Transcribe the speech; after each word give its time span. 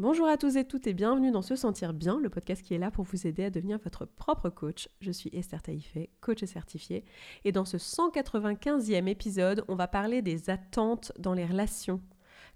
Bonjour 0.00 0.28
à 0.28 0.38
tous 0.38 0.56
et 0.56 0.64
toutes 0.64 0.86
et 0.86 0.94
bienvenue 0.94 1.30
dans 1.30 1.42
Se 1.42 1.56
Sentir 1.56 1.92
Bien, 1.92 2.18
le 2.18 2.30
podcast 2.30 2.62
qui 2.62 2.72
est 2.72 2.78
là 2.78 2.90
pour 2.90 3.04
vous 3.04 3.26
aider 3.26 3.44
à 3.44 3.50
devenir 3.50 3.78
votre 3.84 4.06
propre 4.06 4.48
coach. 4.48 4.88
Je 5.02 5.12
suis 5.12 5.28
Esther 5.34 5.60
Taïfé, 5.60 6.08
coach 6.22 6.42
certifiée, 6.42 7.04
et 7.44 7.52
dans 7.52 7.66
ce 7.66 7.76
195e 7.76 9.06
épisode, 9.08 9.62
on 9.68 9.74
va 9.74 9.88
parler 9.88 10.22
des 10.22 10.48
attentes 10.48 11.12
dans 11.18 11.34
les 11.34 11.44
relations, 11.44 12.00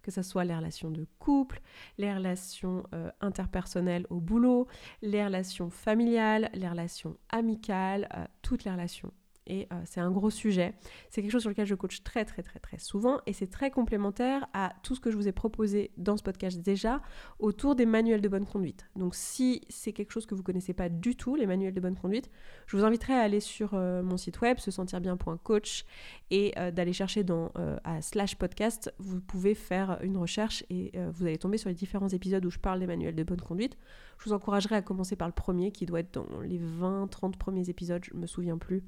que 0.01 0.11
ce 0.11 0.23
soit 0.23 0.45
les 0.45 0.57
relations 0.57 0.91
de 0.91 1.07
couple, 1.19 1.61
les 1.99 2.15
relations 2.15 2.85
euh, 2.95 3.11
interpersonnelles 3.21 4.07
au 4.09 4.21
boulot, 4.21 4.67
les 5.03 5.23
relations 5.23 5.69
familiales, 5.69 6.49
les 6.55 6.71
relations 6.71 7.19
amicales, 7.29 8.09
euh, 8.17 8.25
toutes 8.41 8.65
les 8.65 8.71
relations 8.71 9.13
et 9.47 9.67
euh, 9.73 9.83
c'est 9.85 10.01
un 10.01 10.11
gros 10.11 10.31
sujet. 10.31 10.75
C'est 11.11 11.23
quelque 11.23 11.33
chose 11.33 11.43
sur 11.43 11.51
lequel 11.51 11.67
je 11.67 11.75
coach 11.75 12.03
très 12.03 12.25
très 12.25 12.43
très 12.43 12.59
très 12.59 12.79
souvent 12.79 13.21
et 13.27 13.33
c'est 13.33 13.47
très 13.47 13.71
complémentaire 13.71 14.47
à 14.53 14.73
tout 14.83 14.95
ce 14.95 15.01
que 15.01 15.11
je 15.11 15.17
vous 15.17 15.29
ai 15.29 15.33
proposé 15.33 15.91
dans 15.97 16.17
ce 16.17 16.23
podcast 16.23 16.61
déjà 16.61 17.01
autour 17.39 17.75
des 17.75 17.87
manuels 17.87 18.21
de 18.21 18.29
bonne 18.29 18.47
conduite. 18.47 18.87
Donc 18.97 19.15
si 19.15 19.63
c'est 19.69 19.93
quelque 19.93 20.13
chose 20.13 20.27
que 20.27 20.35
vous 20.35 20.43
connaissez 20.43 20.73
pas 20.73 20.89
du 20.89 21.17
tout, 21.17 21.37
les 21.37 21.47
manuels 21.47 21.75
de 21.75 21.81
bonne 21.81 21.97
conduite, 21.97 22.31
je 22.67 22.77
vous 22.77 22.85
inviterai 22.85 23.15
à 23.15 23.21
aller 23.21 23.41
sur 23.41 23.75
euh, 23.75 24.03
mon 24.03 24.17
site 24.17 24.41
web 24.41 24.59
se 24.59 24.71
sentir 24.71 25.01
bien.coach 25.01 25.85
et 26.31 26.53
euh, 26.59 26.71
d'aller 26.71 26.93
chercher 26.93 27.25
dans 27.25 27.53
slash 28.01 28.37
podcast. 28.37 28.93
Vous 28.99 29.21
pouvez 29.21 29.55
faire 29.55 29.99
une 30.03 30.17
recherche 30.17 30.65
et 30.71 30.93
vous 31.13 31.25
allez 31.27 31.39
tomber 31.39 31.59
sur 31.59 31.69
les 31.69 31.75
différents 31.75 32.09
épisodes 32.09 32.45
où 32.45 32.51
je 32.51 32.59
parle 32.59 32.81
des 32.81 32.87
manuels 32.87 33.15
de 33.15 33.23
bonne 33.23 33.41
conduite. 33.41 33.77
Je 34.25 34.31
vous 34.31 34.35
encouragerai 34.37 34.77
à 34.77 34.81
commencer 34.81 35.17
par 35.17 35.29
le 35.29 35.35
premier 35.35 35.71
qui 35.71 35.85
doit 35.85 36.01
être 36.01 36.15
dans 36.15 36.41
les 36.41 36.59
20-30 36.59 37.37
premiers 37.37 37.69
épisodes, 37.69 38.03
je 38.03 38.15
me 38.15 38.27
souviens 38.27 38.57
plus 38.57 38.83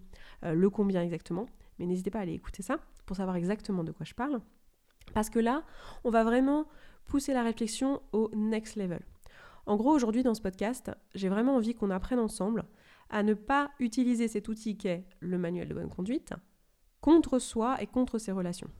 euh, 0.44 0.54
le 0.54 0.70
combien 0.70 1.02
exactement. 1.02 1.44
Mais 1.78 1.84
n'hésitez 1.84 2.10
pas 2.10 2.20
à 2.20 2.22
aller 2.22 2.32
écouter 2.32 2.62
ça 2.62 2.78
pour 3.04 3.18
savoir 3.18 3.36
exactement 3.36 3.84
de 3.84 3.92
quoi 3.92 4.06
je 4.06 4.14
parle. 4.14 4.41
Parce 5.12 5.28
que 5.28 5.38
là, 5.38 5.62
on 6.04 6.10
va 6.10 6.24
vraiment 6.24 6.66
pousser 7.04 7.34
la 7.34 7.42
réflexion 7.42 8.00
au 8.12 8.30
next 8.34 8.77
level. 8.77 9.00
En 9.66 9.77
gros, 9.77 9.91
aujourd'hui 9.91 10.22
dans 10.22 10.32
ce 10.32 10.41
podcast, 10.41 10.91
j'ai 11.14 11.28
vraiment 11.28 11.56
envie 11.56 11.74
qu'on 11.74 11.91
apprenne 11.91 12.18
ensemble 12.18 12.64
à 13.11 13.22
ne 13.22 13.34
pas 13.34 13.70
utiliser 13.78 14.28
cet 14.28 14.48
outil 14.48 14.78
qu'est 14.78 15.05
le 15.20 15.36
manuel 15.36 15.68
de 15.68 15.74
bonne 15.74 15.91
conduite 15.91 16.33
contre 17.02 17.39
soi 17.39 17.77
et 17.83 17.86
contre 17.86 18.16
ses 18.16 18.33
relations. 18.33 18.70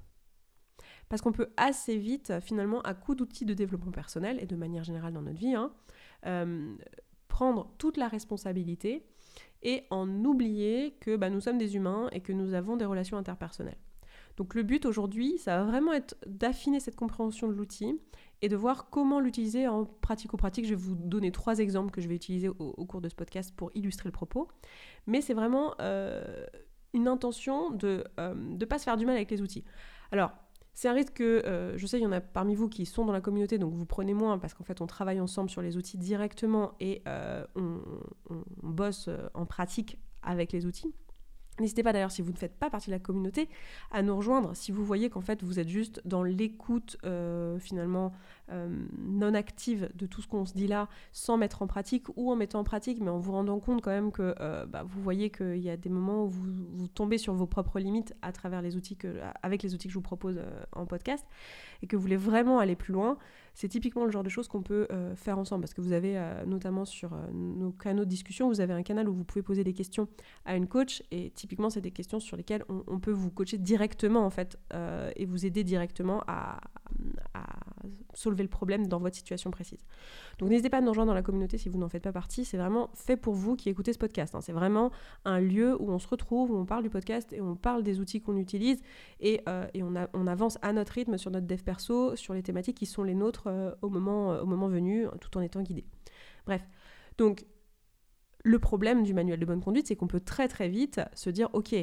Parce 1.09 1.23
qu'on 1.23 1.33
peut 1.33 1.51
assez 1.57 1.99
vite, 1.99 2.33
finalement, 2.41 2.81
à 2.81 2.95
coup 2.95 3.15
d'outils 3.15 3.45
de 3.45 3.55
développement 3.55 3.93
personnel 3.93 4.39
et 4.41 4.47
de 4.47 4.57
manière 4.57 4.85
générale 4.85 5.13
dans 5.13 5.23
notre 5.23 5.39
vie, 5.39 5.55
hein, 5.55 5.73
euh, 6.25 6.75
prendre 7.29 7.75
toute 7.79 7.97
la 7.97 8.09
responsabilité 8.09 9.05
et 9.63 9.85
en 9.91 10.09
oublier 10.25 10.97
que 11.01 11.17
bah, 11.17 11.31
nous 11.31 11.41
sommes 11.41 11.59
des 11.59 11.77
humains 11.77 12.09
et 12.13 12.21
que 12.21 12.33
nous 12.33 12.55
avons 12.55 12.77
des 12.77 12.85
relations 12.85 13.17
interpersonnelles. 13.17 13.79
Donc 14.37 14.55
le 14.55 14.63
but 14.63 14.85
aujourd'hui, 14.85 15.39
ça 15.39 15.59
va 15.59 15.65
vraiment 15.65 15.93
être 15.93 16.17
d'affiner 16.27 16.79
cette 16.81 16.97
compréhension 16.97 17.49
de 17.49 17.55
l'outil 17.55 17.99
et 18.43 18.49
de 18.49 18.57
voir 18.57 18.91
comment 18.91 19.19
l'utiliser 19.19 19.67
en 19.67 19.87
pratico-pratique. 19.87 20.67
Je 20.67 20.71
vais 20.71 20.81
vous 20.81 20.95
donner 20.95 21.33
trois 21.33 21.59
exemples 21.59 21.91
que 21.91 22.03
je 22.03 22.09
vais 22.09 22.15
utiliser 22.15 22.49
au, 22.49 22.85
cours 22.85 23.01
de 23.01 23.09
ce 23.09 23.15
podcast 23.15 23.55
pour 23.57 23.71
illustrer 23.75 24.09
le 24.09 24.13
propos. 24.13 24.49
Mais 25.07 25.23
c'est 25.23 25.33
vraiment 25.33 25.75
euh, 25.81 26.47
une 26.93 27.09
intention 27.09 27.71
de 27.71 28.05
ne 28.19 28.63
euh, 28.63 28.67
pas 28.69 28.79
se 28.79 28.85
faire 28.85 28.99
du 28.99 29.07
mal 29.07 29.17
avec 29.17 29.31
les 29.31 29.41
outils. 29.41 29.65
Alors, 30.13 30.33
c'est 30.77 30.89
un 30.89 30.93
risque 30.93 31.15
que, 31.15 31.43
euh, 31.47 31.79
je 31.79 31.87
sais, 31.87 31.99
il 31.99 32.03
y 32.03 32.07
en 32.07 32.13
a 32.13 32.21
parmi 32.21 32.55
vous 32.55 32.69
qui 32.69 32.85
sont 32.85 33.07
dans 33.07 33.13
la 33.15 33.23
communauté, 33.23 33.57
donc 33.57 33.73
vous 33.73 33.87
prenez 33.87 34.13
moins 34.13 34.39
parce 34.39 34.53
qu'en 34.53 34.63
fait 34.63 34.83
on 34.83 34.87
travaille 34.87 35.21
ensemble 35.21 35.49
sur 35.49 35.63
les 35.63 35.79
outils 35.79 35.97
directement 35.97 36.75
et 36.81 37.01
euh, 37.09 37.47
on, 37.57 37.81
bosse 38.63 39.09
euh, 39.09 39.27
en 39.33 39.47
pratique 39.47 39.99
avec 40.23 40.53
les 40.53 40.67
outils. 40.67 40.95
N'hésitez 41.61 41.83
pas 41.83 41.95
d'ailleurs, 41.95 42.11
si 42.11 42.21
vous 42.21 42.31
ne 42.31 42.37
faites 42.37 42.59
pas 42.59 42.69
partie 42.69 42.91
de 42.91 42.95
la 42.95 42.99
communauté, 42.99 43.49
à 43.91 44.03
nous 44.03 44.15
rejoindre 44.15 44.55
si 44.55 44.71
vous 44.71 44.85
voyez 44.85 45.09
qu'en 45.09 45.23
fait 45.23 45.43
vous 45.43 45.59
êtes 45.59 45.71
juste 45.71 46.03
dans 46.05 46.23
l'écoute 46.23 46.99
finalement 47.59 48.13
non 48.49 49.35
active 49.35 49.91
de 49.95 50.07
tout 50.07 50.23
ce 50.23 50.29
qu'on 50.29 50.47
se 50.47 50.55
dit 50.55 50.67
là, 50.67 50.89
sans 51.13 51.37
mettre 51.37 51.63
en 51.63 51.67
pratique 51.67 52.07
ou 52.17 52.31
en 52.31 52.37
mettant 52.37 52.61
en 52.61 52.65
pratique, 52.65 53.01
mais 53.01 53.11
en 53.11 53.19
vous 53.19 53.33
rendant 53.33 53.59
compte 53.59 53.83
quand 53.83 53.91
même 53.91 54.13
que 54.13 54.35
bah, 54.67 54.85
vous 54.87 55.03
voyez 55.03 55.31
qu'il 55.31 55.59
y 55.59 55.71
a 55.71 55.77
des 55.77 55.89
moments 55.89 56.25
où 56.25 56.29
vous, 56.29 56.89
tombez 56.89 57.19
sur 57.19 57.35
vos 57.35 57.47
propres 57.47 57.81
limites 57.81 58.15
à 58.23 58.33
travers 58.33 58.63
les 58.63 58.77
outils 58.77 58.97
que, 58.97 59.21
avec 59.43 59.63
les 59.63 59.75
outils 59.75 59.89
que 59.89 59.93
je 59.93 59.99
vous 59.99 60.03
propose 60.03 60.41
en 60.73 60.87
podcast 60.87 61.27
et 61.83 61.87
que 61.87 61.97
vous 61.97 62.03
voulez 62.03 62.17
vraiment 62.17 62.59
aller 62.59 62.77
plus 62.77 62.93
loin. 62.93 63.19
C'est 63.55 63.69
typiquement 63.69 64.05
le 64.05 64.11
genre 64.11 64.23
de 64.23 64.29
choses 64.29 64.49
qu'on 64.49 64.63
peut 64.63 64.87
euh, 64.93 65.17
faire 65.17 65.39
ensemble 65.39 65.63
parce 65.63 65.73
que 65.73 65.81
vous 65.81 65.93
avez 65.93 66.19
euh, 66.19 66.45
notamment 66.45 66.85
sur 66.85 67.15
euh, 67.15 67.31
nos 67.33 67.73
canaux 67.73 68.05
de 68.05 68.11
discussion, 68.11 68.49
vous 68.49 68.61
avez 68.61 68.75
un 68.75 68.83
canal 68.83 69.09
où 69.09 69.15
vous 69.15 69.25
pouvez 69.25 69.43
poser 69.43 69.65
des 69.65 69.73
questions 69.73 70.09
à 70.45 70.57
une 70.57 70.67
coach 70.67 71.03
et 71.11 71.31
typiquement 71.31 71.71
c'est 71.71 71.81
des 71.81 71.91
questions 71.91 72.21
sur 72.21 72.37
lesquelles 72.37 72.65
on, 72.69 73.01
peut 73.01 73.13
vous 73.13 73.31
coacher 73.31 73.57
directement 73.57 74.27
en 74.27 74.31
fait 74.31 74.59
et 75.17 75.25
vous 75.25 75.47
aider 75.47 75.65
directement 75.65 76.23
à, 76.27 76.61
le 78.43 78.49
problème 78.49 78.87
dans 78.87 78.99
votre 78.99 79.17
situation 79.17 79.51
précise. 79.51 79.85
Donc 80.39 80.51
n'hésitez 80.51 80.71
pas 80.71 80.79
à 80.79 80.81
nous 80.81 80.89
rejoindre 80.89 81.09
dans 81.09 81.15
la 81.15 81.23
communauté 81.23 81.59
si 81.59 81.69
vous 81.69 81.79
n'en 81.79 81.89
faites 81.89 82.03
pas 82.03 82.13
partie, 82.13 82.45
c'est 82.45 82.57
vraiment 82.57 82.91
fait 82.95 83.17
pour 83.17 83.35
vous 83.35 83.57
qui 83.57 83.69
écoutez 83.69 83.93
ce 83.93 83.99
podcast. 83.99 84.35
Hein. 84.35 84.41
C'est 84.41 84.53
vraiment 84.53 84.91
un 85.25 85.41
lieu 85.41 85.77
où 85.81 85.91
on 85.91 85.99
se 85.99 86.09
retrouve, 86.09 86.51
où 86.51 86.57
on 86.57 86.67
parle 86.67 86.83
du 86.83 86.91
podcast 86.91 87.33
et 87.33 87.41
on 87.41 87.57
parle 87.57 87.83
des 87.83 88.01
outils 88.01 88.21
qu'on 88.21 88.37
utilise 88.37 88.81
et, 89.21 89.41
on, 89.47 89.95
on 90.13 90.27
avance 90.27 90.59
à 90.63 90.73
notre 90.73 90.93
rythme 90.93 91.19
sur 91.19 91.31
notre 91.31 91.47
dev 91.47 91.63
perso, 91.63 92.17
sur 92.17 92.35
les 92.35 92.43
thématiques 92.43 92.77
qui 92.77 92.87
sont 92.87 93.03
les 93.03 93.15
nôtres 93.15 93.47
euh, 93.47 93.73
au, 93.83 93.89
moment, 93.89 94.33
euh, 94.33 94.43
au 94.43 94.47
moment 94.47 94.69
venu, 94.69 95.07
tout 95.21 95.37
en 95.37 95.41
étant 95.41 95.63
guidé. 95.63 95.85
Bref, 96.47 96.67
donc 97.19 97.47
le 98.45 98.59
problème 98.59 99.03
du 99.03 99.13
manuel 99.13 99.41
de 99.41 99.47
bonne 99.47 99.61
conduite, 99.61 99.89
c'est 99.89 99.97
qu'on 99.97 100.07
peut 100.07 100.21
très 100.21 100.47
très 100.47 100.69
vite 100.69 101.01
se 101.15 101.31
dire, 101.31 101.49
ok, 101.53 101.75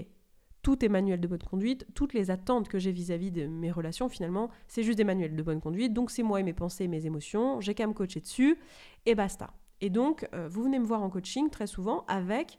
tout 0.63 0.83
est 0.83 0.89
manuel 0.89 1.19
de 1.19 1.27
bonne 1.27 1.43
conduite, 1.43 1.85
toutes 1.93 2.13
les 2.13 2.31
attentes 2.31 2.67
que 2.67 2.79
j'ai 2.79 2.91
vis-à-vis 2.91 3.31
de 3.31 3.45
mes 3.45 3.69
relations, 3.69 4.09
finalement, 4.09 4.49
c'est 4.67 4.81
juste 4.81 4.97
des 4.97 5.03
manuels 5.03 5.35
de 5.35 5.43
bonne 5.43 5.61
conduite, 5.61 5.93
donc 5.93 6.09
c'est 6.09 6.23
moi 6.23 6.39
et 6.39 6.43
mes 6.43 6.53
pensées 6.53 6.85
et 6.85 6.87
mes 6.87 7.05
émotions, 7.05 7.61
j'ai 7.61 7.75
qu'à 7.75 7.85
me 7.85 7.93
coacher 7.93 8.21
dessus, 8.21 8.57
et 9.05 9.13
basta. 9.13 9.53
Et 9.81 9.89
donc, 9.89 10.27
euh, 10.33 10.47
vous 10.49 10.63
venez 10.63 10.79
me 10.79 10.85
voir 10.85 11.03
en 11.03 11.09
coaching 11.09 11.49
très 11.49 11.67
souvent 11.67 12.05
avec, 12.07 12.57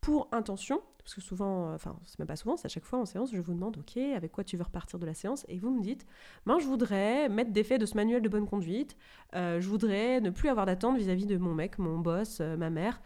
pour 0.00 0.28
intention, 0.32 0.80
parce 1.02 1.14
que 1.14 1.20
souvent, 1.20 1.68
euh, 1.68 1.74
enfin, 1.74 1.96
c'est 2.04 2.18
même 2.18 2.28
pas 2.28 2.36
souvent, 2.36 2.56
c'est 2.56 2.66
à 2.66 2.68
chaque 2.68 2.84
fois 2.84 2.98
en 2.98 3.04
séance, 3.04 3.32
je 3.32 3.40
vous 3.40 3.54
demande, 3.54 3.76
ok, 3.76 3.96
avec 3.96 4.32
quoi 4.32 4.44
tu 4.44 4.56
veux 4.56 4.62
repartir 4.62 4.98
de 4.98 5.06
la 5.06 5.14
séance 5.14 5.44
Et 5.48 5.58
vous 5.58 5.70
me 5.70 5.82
dites, 5.82 6.06
ben, 6.46 6.58
je 6.58 6.66
voudrais 6.66 7.28
mettre 7.28 7.50
des 7.50 7.64
faits 7.64 7.80
de 7.80 7.86
ce 7.86 7.96
manuel 7.96 8.22
de 8.22 8.28
bonne 8.28 8.46
conduite, 8.46 8.96
euh, 9.34 9.60
je 9.60 9.68
voudrais 9.68 10.20
ne 10.20 10.30
plus 10.30 10.48
avoir 10.48 10.66
d'attente 10.66 10.96
vis-à-vis 10.96 11.26
de 11.26 11.36
mon 11.36 11.54
mec, 11.54 11.78
mon 11.78 11.98
boss, 11.98 12.38
euh, 12.40 12.56
ma 12.56 12.70
mère, 12.70 13.00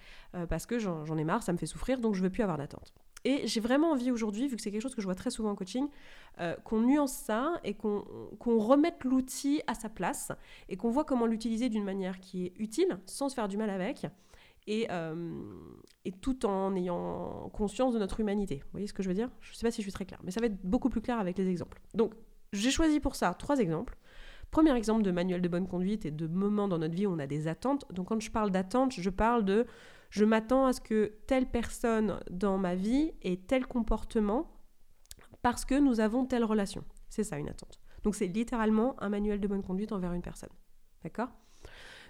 parce 0.50 0.66
que 0.66 0.78
j'en 0.78 1.16
ai 1.16 1.24
marre, 1.24 1.42
ça 1.42 1.50
me 1.54 1.56
fait 1.56 1.64
souffrir, 1.64 1.98
donc 1.98 2.14
je 2.14 2.22
veux 2.22 2.28
plus 2.28 2.42
avoir 2.42 2.58
d'attente. 2.58 2.92
Et 3.26 3.44
j'ai 3.48 3.58
vraiment 3.58 3.90
envie 3.90 4.12
aujourd'hui, 4.12 4.46
vu 4.46 4.54
que 4.54 4.62
c'est 4.62 4.70
quelque 4.70 4.82
chose 4.82 4.94
que 4.94 5.00
je 5.00 5.06
vois 5.06 5.16
très 5.16 5.30
souvent 5.30 5.50
en 5.50 5.56
coaching, 5.56 5.88
qu'on 6.62 6.80
nuance 6.80 7.12
ça 7.12 7.54
et 7.64 7.74
qu'on 7.74 8.04
remette 8.58 9.02
l'outil 9.02 9.62
à 9.66 9.74
sa 9.74 9.88
place 9.88 10.30
et 10.68 10.76
qu'on 10.76 10.90
voit 10.90 11.02
comment 11.02 11.26
l'utiliser 11.26 11.68
d'une 11.68 11.82
manière 11.82 12.20
qui 12.20 12.46
est 12.46 12.52
utile, 12.56 13.00
sans 13.06 13.28
se 13.28 13.34
faire 13.34 13.48
du 13.48 13.56
mal 13.56 13.68
avec, 13.68 14.06
et, 14.68 14.86
euh, 14.90 15.42
et, 16.04 16.12
tout 16.12 16.46
en 16.46 16.74
ayant 16.76 17.50
conscience 17.52 17.94
de 17.94 17.98
notre 17.98 18.20
humanité. 18.20 18.56
Vous 18.64 18.70
voyez 18.72 18.86
ce 18.86 18.92
que 18.92 19.02
je 19.02 19.08
veux 19.08 19.14
dire? 19.14 19.30
Je 19.40 19.50
ne 19.52 19.56
sais 19.56 19.66
pas 19.66 19.70
si 19.70 19.82
je 19.82 19.86
suis 19.86 19.92
très 19.92 20.04
claire, 20.04 20.20
mais 20.24 20.30
ça 20.30 20.40
va 20.40 20.46
être 20.46 20.60
beaucoup 20.62 20.88
plus 20.88 21.00
clair 21.00 21.18
avec 21.18 21.36
les 21.36 21.48
exemples. 21.48 21.80
Donc, 21.94 22.14
j'ai 22.52 22.70
choisi 22.70 23.00
pour 23.00 23.16
ça 23.16 23.34
trois 23.34 23.58
exemples. 23.58 23.96
Premier 24.50 24.76
exemple 24.76 25.02
de 25.02 25.10
manuel 25.10 25.42
de 25.42 25.48
bonne 25.48 25.66
conduite 25.66 26.06
et 26.06 26.10
de 26.10 26.26
moments 26.26 26.68
dans 26.68 26.78
notre 26.78 26.94
vie 26.94 27.06
où 27.06 27.12
on 27.12 27.18
a 27.18 27.26
des 27.26 27.48
attentes. 27.48 27.84
Donc, 27.92 28.08
quand 28.08 28.20
je 28.20 28.30
parle 28.30 28.50
d'attente, 28.50 28.92
je 28.92 29.10
parle 29.10 29.44
de 29.44 29.66
je 30.10 30.24
m'attends 30.24 30.66
à 30.66 30.72
ce 30.72 30.80
que 30.80 31.12
telle 31.26 31.46
personne 31.46 32.20
dans 32.30 32.58
ma 32.58 32.74
vie 32.74 33.12
ait 33.22 33.36
tel 33.36 33.66
comportement 33.66 34.52
parce 35.42 35.64
que 35.64 35.78
nous 35.78 36.00
avons 36.00 36.26
telle 36.26 36.44
relation. 36.44 36.84
C'est 37.08 37.24
ça 37.24 37.38
une 37.38 37.48
attente. 37.48 37.80
Donc, 38.02 38.14
c'est 38.14 38.26
littéralement 38.26 39.00
un 39.02 39.08
manuel 39.08 39.40
de 39.40 39.48
bonne 39.48 39.62
conduite 39.62 39.92
envers 39.92 40.12
une 40.12 40.22
personne. 40.22 40.50
D'accord? 41.02 41.30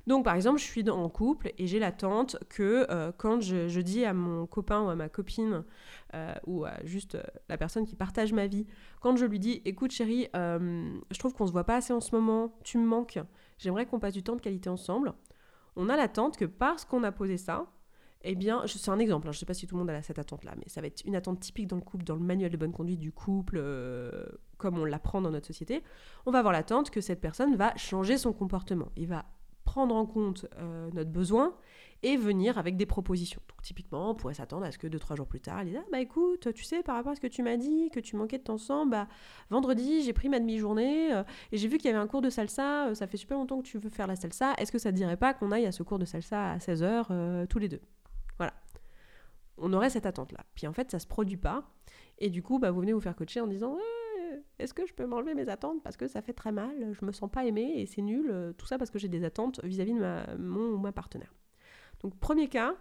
Donc 0.07 0.25
par 0.25 0.35
exemple, 0.37 0.61
je 0.61 0.65
suis 0.65 0.89
en 0.89 1.09
couple 1.09 1.53
et 1.59 1.67
j'ai 1.67 1.81
l'attente 1.81 2.37
que 2.49 2.87
euh, 2.91 3.11
quand 3.17 3.41
je, 3.41 3.81
dis 3.81 4.05
à 4.05 4.15
mon 4.15 4.47
copain 4.47 4.83
ou 4.83 4.89
à 4.89 4.95
ma 4.95 5.09
copine 5.09 5.65
euh, 6.15 6.35
ou 6.47 6.65
à 6.65 6.75
juste 6.85 7.17
euh, 7.17 7.23
la 7.49 7.59
personne 7.59 7.87
qui 7.87 7.97
partage 7.97 8.33
ma 8.33 8.47
vie, 8.47 8.67
quand 9.01 9.17
je 9.17 9.27
lui 9.27 9.41
dis 9.41 9.63
écoute 9.65 9.91
chérie, 9.91 10.29
je 10.35 11.19
trouve 11.19 11.35
qu'on 11.35 11.47
se 11.47 11.53
voit 11.53 11.65
pas 11.65 11.77
assez 11.77 11.93
en 11.93 12.01
ce 12.01 12.15
moment, 12.15 12.57
tu 12.63 12.79
me 12.79 12.87
manques, 12.87 13.19
j'aimerais 13.59 13.87
qu'on 13.87 13.99
passe 13.99 14.15
du 14.15 14.23
temps 14.23 14.37
de 14.37 14.41
qualité 14.41 14.69
ensemble, 14.69 15.13
on 15.75 15.89
a 15.89 15.97
l'attente 15.97 16.37
que 16.37 16.45
parce 16.45 16.85
qu'on 16.85 17.03
a 17.03 17.11
posé 17.11 17.37
ça, 17.37 17.67
eh 18.31 18.35
bien, 18.35 18.63
c'est 18.67 18.91
un 18.91 18.99
exemple, 18.99 19.29
hein, 19.29 19.33
je 19.33 19.37
ne 19.37 19.41
sais 19.41 19.47
pas 19.47 19.55
si 19.55 19.67
tout 19.67 19.75
le 19.75 19.81
monde 19.81 19.91
a 19.91 20.03
cette 20.03 20.19
attente-là, 20.19 20.55
mais 20.57 20.65
ça 20.69 20.81
va 20.81 20.87
être 20.87 21.03
une 21.05 21.17
attente 21.17 21.41
typique 21.41 21.67
dans 21.67 21.77
le 21.77 21.83
couple, 21.83 22.05
dans 22.05 22.17
le 22.17 22.21
manuel 22.21 22.51
de 22.51 22.57
bonne 22.57 22.73
conduite 22.73 23.01
du 23.01 23.13
couple, 23.13 23.63
comme 24.59 24.79
on 24.79 24.85
l'apprend 24.85 25.21
dans 25.21 25.31
notre 25.31 25.47
société. 25.47 25.83
On 26.27 26.31
va 26.31 26.39
avoir 26.41 26.53
l'attente 26.53 26.91
que 26.91 27.01
cette 27.01 27.21
personne 27.21 27.57
va 27.57 27.75
changer 27.77 28.19
son 28.19 28.33
comportement. 28.33 28.91
Il 28.97 29.07
va 29.07 29.25
prendre 29.67 29.95
en 29.95 30.07
compte 30.07 30.47
euh, 30.59 30.89
notre 30.95 31.11
besoin 31.11 31.55
et 32.03 32.17
venir 32.17 32.57
avec 32.57 32.77
des 32.77 32.87
propositions. 32.87 33.43
Donc 33.49 33.61
typiquement, 33.63 34.11
on 34.11 34.15
pourrait 34.15 34.35
s'attendre 34.35 34.65
à 34.65 34.73
ce 34.73 34.79
que 34.79 34.87
deux, 34.87 34.99
trois 34.99 35.17
jours 35.17 35.27
plus 35.27 35.41
tard, 35.41 35.61
elle 35.61 35.67
dise 35.67 35.79
ah, 35.79 35.87
bah 35.93 36.01
écoute, 36.01 36.53
tu 36.55 36.65
sais, 36.65 36.83
par 36.83 36.95
rapport 36.95 37.13
à 37.13 37.15
ce 37.15 37.21
que 37.21 37.27
tu 37.27 37.43
m'as 37.43 37.57
dit, 37.57 37.91
que 37.91 38.01
tu 38.01 38.17
manquais 38.17 38.39
de 38.39 38.45
temps 38.45 38.59
sang, 38.59 38.87
bah 38.87 39.09
vendredi, 39.51 40.03
j'ai 40.03 40.13
pris 40.13 40.29
ma 40.31 40.39
demi-journée 40.39 41.13
euh, 41.13 41.25
et 41.53 41.59
j'ai 41.59 41.69
vu 41.69 41.77
qu'il 41.77 41.91
y 41.91 41.95
avait 41.95 42.03
un 42.03 42.07
cours 42.07 42.23
de 42.23 42.31
salsa, 42.31 42.89
euh, 42.89 42.95
ça 42.95 43.07
fait 43.07 43.17
super 43.19 43.37
longtemps 43.37 43.61
que 43.61 43.67
tu 43.67 43.79
veux 43.79 43.91
faire 43.91 44.07
la 44.07 44.17
salsa, 44.17 44.55
est-ce 44.57 44.73
que 44.73 44.79
ça 44.79 44.93
te 44.93 44.97
dirait 44.97 45.17
pas 45.17 45.35
qu'on 45.35 45.53
aille 45.53 45.67
à 45.67 45.73
ce 45.73 45.83
cours 45.83 45.99
de 45.99 46.05
salsa 46.05 46.53
à 46.53 46.59
16h 46.59 47.47
tous 47.49 47.59
les 47.59 47.69
deux? 47.69 47.81
On 49.59 49.73
aurait 49.73 49.91
cette 49.91 50.07
attente-là. 50.07 50.45
Puis 50.55 50.67
en 50.67 50.73
fait, 50.73 50.91
ça 50.91 50.99
se 50.99 51.07
produit 51.07 51.37
pas. 51.37 51.69
Et 52.19 52.31
du 52.31 52.43
coup, 52.43 52.59
bah, 52.59 52.71
vous 52.71 52.81
venez 52.81 52.93
vous 52.93 53.01
faire 53.01 53.17
coacher 53.17 53.41
en 53.41 53.47
disant 53.47 53.79
est-ce 54.59 54.75
que 54.75 54.87
je 54.87 54.95
peux 54.95 55.07
m'enlever 55.07 55.35
mes 55.35 55.49
attentes 55.49 55.83
parce 55.83 55.97
que 55.97 56.09
ça 56.09 56.23
fait 56.23 56.33
très 56.33 56.53
mal, 56.53 56.75
je 56.93 57.05
me 57.05 57.13
sens 57.13 57.31
pas 57.31 57.45
aimée 57.45 57.73
et 57.77 57.87
c'est 57.87 58.03
nul, 58.03 58.29
euh, 58.31 58.53
tout 58.53 58.67
ça 58.67 58.79
parce 58.79 58.91
que 58.91 58.99
j'ai 58.99 59.09
des 59.09 59.25
attentes 59.25 59.61
vis-à-vis 59.65 59.95
de 59.95 60.01
ma, 60.01 60.27
mon 60.39 60.73
ou 60.73 60.79
ma 60.79 60.93
partenaire. 60.93 61.35
Donc 62.01 62.19
premier 62.19 62.49
cas 62.49 62.75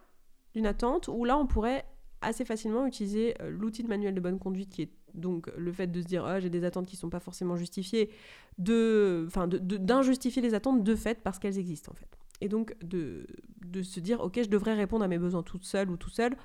d'une 0.53 0.65
attente 0.65 1.07
où 1.07 1.25
là 1.25 1.37
on 1.37 1.47
pourrait 1.47 1.85
assez 2.21 2.45
facilement 2.45 2.85
utiliser 2.85 3.35
euh, 3.41 3.49
l'outil 3.49 3.83
de 3.83 3.89
manuel 3.89 4.15
de 4.15 4.21
bonne 4.21 4.39
conduite 4.39 4.69
qui 4.69 4.83
est 4.83 4.91
donc 5.13 5.49
le 5.57 5.71
fait 5.71 5.87
de 5.87 6.01
se 6.01 6.05
dire 6.05 6.25
ah, 6.25 6.39
j'ai 6.39 6.49
des 6.49 6.63
attentes 6.63 6.87
qui 6.87 6.95
ne 6.95 6.99
sont 6.99 7.09
pas 7.09 7.19
forcément 7.19 7.55
justifiées, 7.55 8.09
de, 8.57 9.25
enfin 9.27 9.47
d'injustifier 9.47 10.41
les 10.41 10.53
attentes 10.53 10.83
de 10.83 10.95
fait 10.95 11.21
parce 11.23 11.39
qu'elles 11.39 11.57
existent 11.57 11.91
en 11.91 11.95
fait. 11.95 12.17
Et 12.41 12.49
donc 12.49 12.75
de, 12.83 13.27
de 13.65 13.81
se 13.81 13.99
dire 13.99 14.21
ok 14.21 14.41
je 14.43 14.49
devrais 14.49 14.73
répondre 14.73 15.03
à 15.03 15.07
mes 15.07 15.17
besoins 15.17 15.43
toute 15.43 15.63
seule 15.65 15.89
ou 15.89 15.97
tout 15.97 16.09
seul, 16.09 16.35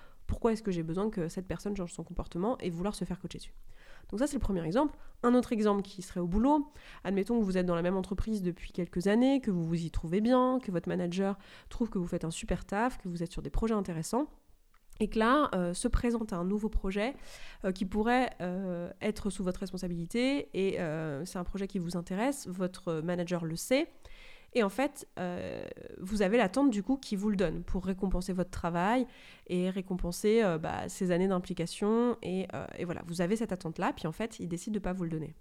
pourquoi 0.40 0.54
est-ce 0.54 0.62
que 0.62 0.70
j'ai 0.70 0.82
besoin 0.82 1.10
que 1.10 1.28
cette 1.28 1.46
personne 1.46 1.76
change 1.76 1.92
son 1.92 2.02
comportement 2.02 2.56
et 2.60 2.70
vouloir 2.70 2.94
se 2.94 3.04
faire 3.04 3.20
coacher 3.20 3.36
dessus. 3.36 3.52
Donc 4.08 4.20
ça, 4.20 4.26
c'est 4.26 4.36
le 4.36 4.40
premier 4.40 4.64
exemple. 4.64 4.96
Un 5.22 5.34
autre 5.34 5.52
exemple 5.52 5.82
qui 5.82 6.00
serait 6.00 6.20
au 6.20 6.26
boulot. 6.26 6.72
Admettons 7.04 7.38
que 7.38 7.44
vous 7.44 7.58
êtes 7.58 7.66
dans 7.66 7.74
la 7.74 7.82
même 7.82 7.98
entreprise 7.98 8.42
depuis 8.42 8.72
quelques 8.72 9.06
années, 9.06 9.42
que 9.42 9.50
vous 9.50 9.66
vous 9.66 9.84
y 9.84 9.90
trouvez 9.90 10.22
bien, 10.22 10.58
que 10.62 10.70
votre 10.70 10.88
manager 10.88 11.36
trouve 11.68 11.90
que 11.90 11.98
vous 11.98 12.06
faites 12.06 12.24
un 12.24 12.30
super 12.30 12.64
taf, 12.64 12.96
que 12.96 13.08
vous 13.08 13.22
êtes 13.22 13.30
sur 13.30 13.42
des 13.42 13.50
projets 13.50 13.74
intéressants. 13.74 14.28
Et 14.98 15.08
que 15.08 15.18
là, 15.18 15.50
euh, 15.54 15.74
se 15.74 15.88
présente 15.88 16.32
un 16.32 16.44
nouveau 16.44 16.70
projet 16.70 17.14
euh, 17.66 17.72
qui 17.72 17.84
pourrait 17.84 18.30
euh, 18.40 18.90
être 19.02 19.28
sous 19.28 19.44
votre 19.44 19.60
responsabilité 19.60 20.48
et 20.54 20.78
c'est 21.26 21.38
un 21.38 21.44
projet 21.44 21.66
qui 21.66 21.78
vous 21.78 21.98
intéresse, 21.98 22.46
votre 22.46 23.02
manager 23.02 23.44
le 23.44 23.56
sait, 23.56 23.92
et 24.52 24.62
en 24.62 24.68
fait, 24.68 25.06
euh, 25.18 25.62
vous 25.98 26.22
avez 26.22 26.36
l'attente 26.36 26.70
du 26.70 26.82
coup 26.82 26.96
qui 26.96 27.16
vous 27.16 27.30
le 27.30 27.36
donne 27.36 27.62
pour 27.62 27.84
récompenser 27.84 28.32
votre 28.32 28.50
travail 28.50 29.06
et 29.46 29.70
récompenser 29.70 30.42
euh, 30.42 30.58
bah, 30.58 30.88
ces 30.88 31.12
années 31.12 31.28
d'implication. 31.28 32.16
Et, 32.22 32.48
euh, 32.54 32.66
et, 32.76 32.84
voilà, 32.84 33.02
vous 33.06 33.20
avez 33.20 33.36
cette 33.36 33.52
attente-là, 33.52 33.92
puis 33.94 34.06
en 34.06 34.12
fait, 34.12 34.40
il 34.40 34.48
décide 34.48 34.72
de 34.72 34.78
ne 34.78 34.82
pas 34.82 34.92
vous 34.92 35.04
le 35.04 35.10
donner. 35.10 35.34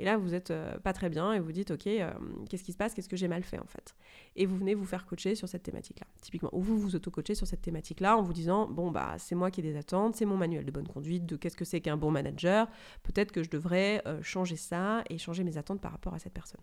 Et 0.00 0.04
là, 0.04 0.16
vous 0.16 0.28
n'êtes 0.28 0.52
pas 0.84 0.92
très 0.92 1.08
bien 1.08 1.32
et 1.32 1.40
vous 1.40 1.50
dites, 1.50 1.72
OK, 1.72 1.82
qu'est-ce 1.82 2.62
qui 2.62 2.70
se 2.70 2.76
passe? 2.76 2.94
Qu'est-ce 2.94 3.08
que 3.08 3.16
j'ai 3.16 3.26
mal 3.26 3.42
fait 3.42 3.58
en 3.58 3.66
fait? 3.66 3.96
Et 4.36 4.46
vous 4.46 4.56
venez 4.56 4.76
vous 4.76 4.84
faire 4.84 5.04
coacher 5.04 5.34
sur 5.34 5.48
cette 5.48 5.64
thématique-là, 5.64 6.06
typiquement. 6.22 6.50
Ou 6.52 6.62
vous 6.62 6.78
vous 6.78 6.94
auto-coachez 6.94 7.34
sur 7.34 7.48
cette 7.48 7.62
thématique-là 7.62 8.16
en 8.16 8.22
vous 8.22 8.32
disant, 8.32 8.68
bon, 8.68 8.92
bah, 8.92 9.16
c'est 9.18 9.34
moi 9.34 9.50
qui 9.50 9.58
ai 9.58 9.64
des 9.64 9.76
attentes, 9.76 10.14
c'est 10.14 10.24
mon 10.24 10.36
manuel 10.36 10.64
de 10.64 10.70
bonne 10.70 10.86
conduite, 10.86 11.26
de 11.26 11.34
qu'est-ce 11.34 11.56
que 11.56 11.64
c'est 11.64 11.80
qu'un 11.80 11.96
bon 11.96 12.12
manager? 12.12 12.68
Peut-être 13.02 13.32
que 13.32 13.42
je 13.42 13.50
devrais 13.50 14.04
changer 14.22 14.54
ça 14.54 15.02
et 15.10 15.18
changer 15.18 15.42
mes 15.42 15.58
attentes 15.58 15.80
par 15.80 15.90
rapport 15.90 16.14
à 16.14 16.20
cette 16.20 16.32
personne. 16.32 16.60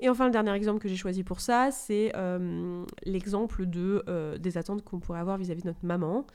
Et 0.00 0.08
enfin, 0.08 0.26
le 0.26 0.30
dernier 0.30 0.52
exemple 0.52 0.80
que 0.80 0.88
j'ai 0.88 0.96
choisi 0.96 1.24
pour 1.24 1.40
ça, 1.40 1.70
c'est 1.70 2.12
euh, 2.14 2.84
l'exemple 3.04 3.64
euh, 3.76 4.38
des 4.38 4.56
attentes 4.56 4.84
qu'on 4.84 5.00
pourrait 5.00 5.18
avoir 5.18 5.38
vis-à-vis 5.38 5.62
de 5.62 5.68
notre 5.68 5.84
maman. 5.84 6.26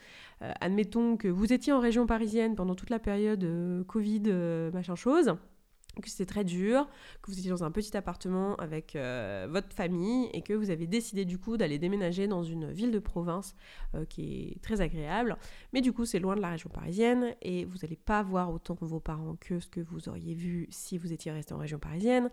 Euh, 0.41 0.51
admettons 0.59 1.15
que 1.15 1.27
vous 1.27 1.53
étiez 1.53 1.71
en 1.71 1.79
région 1.79 2.05
parisienne 2.05 2.55
pendant 2.55 2.75
toute 2.75 2.89
la 2.89 2.99
période 2.99 3.45
Covid, 3.87 4.23
machin 4.73 4.95
chose 4.95 5.35
que 6.01 6.09
c'était 6.09 6.25
très 6.25 6.43
dur, 6.43 6.87
que 7.21 7.31
vous 7.31 7.37
étiez 7.37 7.49
dans 7.49 7.63
un 7.63 7.71
petit 7.71 7.95
appartement 7.95 8.55
avec 8.55 8.97
votre 9.49 9.73
famille 9.73 10.29
et 10.33 10.41
que 10.41 10.53
vous 10.53 10.69
avez 10.69 10.87
décidé 10.87 11.25
du 11.25 11.37
coup 11.37 11.57
d'aller 11.57 11.79
déménager 11.79 12.27
dans 12.27 12.43
une 12.43 12.71
ville 12.71 12.91
de 12.91 12.99
province 12.99 13.55
qui 14.09 14.53
est 14.55 14.61
très 14.61 14.81
agréable. 14.81 15.37
Mais 15.71 15.81
du 15.81 15.93
coup, 15.93 16.05
c'est 16.05 16.19
loin 16.19 16.35
de 16.35 16.41
la 16.41 16.49
région 16.49 16.69
parisienne 16.69 17.35
et 17.41 17.65
vous 17.65 17.77
n'allez 17.81 17.95
pas 17.95 18.23
voir 18.23 18.51
autant 18.51 18.75
vos 18.81 18.99
parents 18.99 19.35
que 19.39 19.59
ce 19.59 19.67
que 19.67 19.81
vous 19.81 20.09
auriez 20.09 20.33
vu 20.33 20.67
si 20.69 20.97
vous 20.97 21.13
étiez 21.13 21.31
resté 21.31 21.53
en 21.53 21.57
région 21.57 21.79
parisienne. 21.79 22.29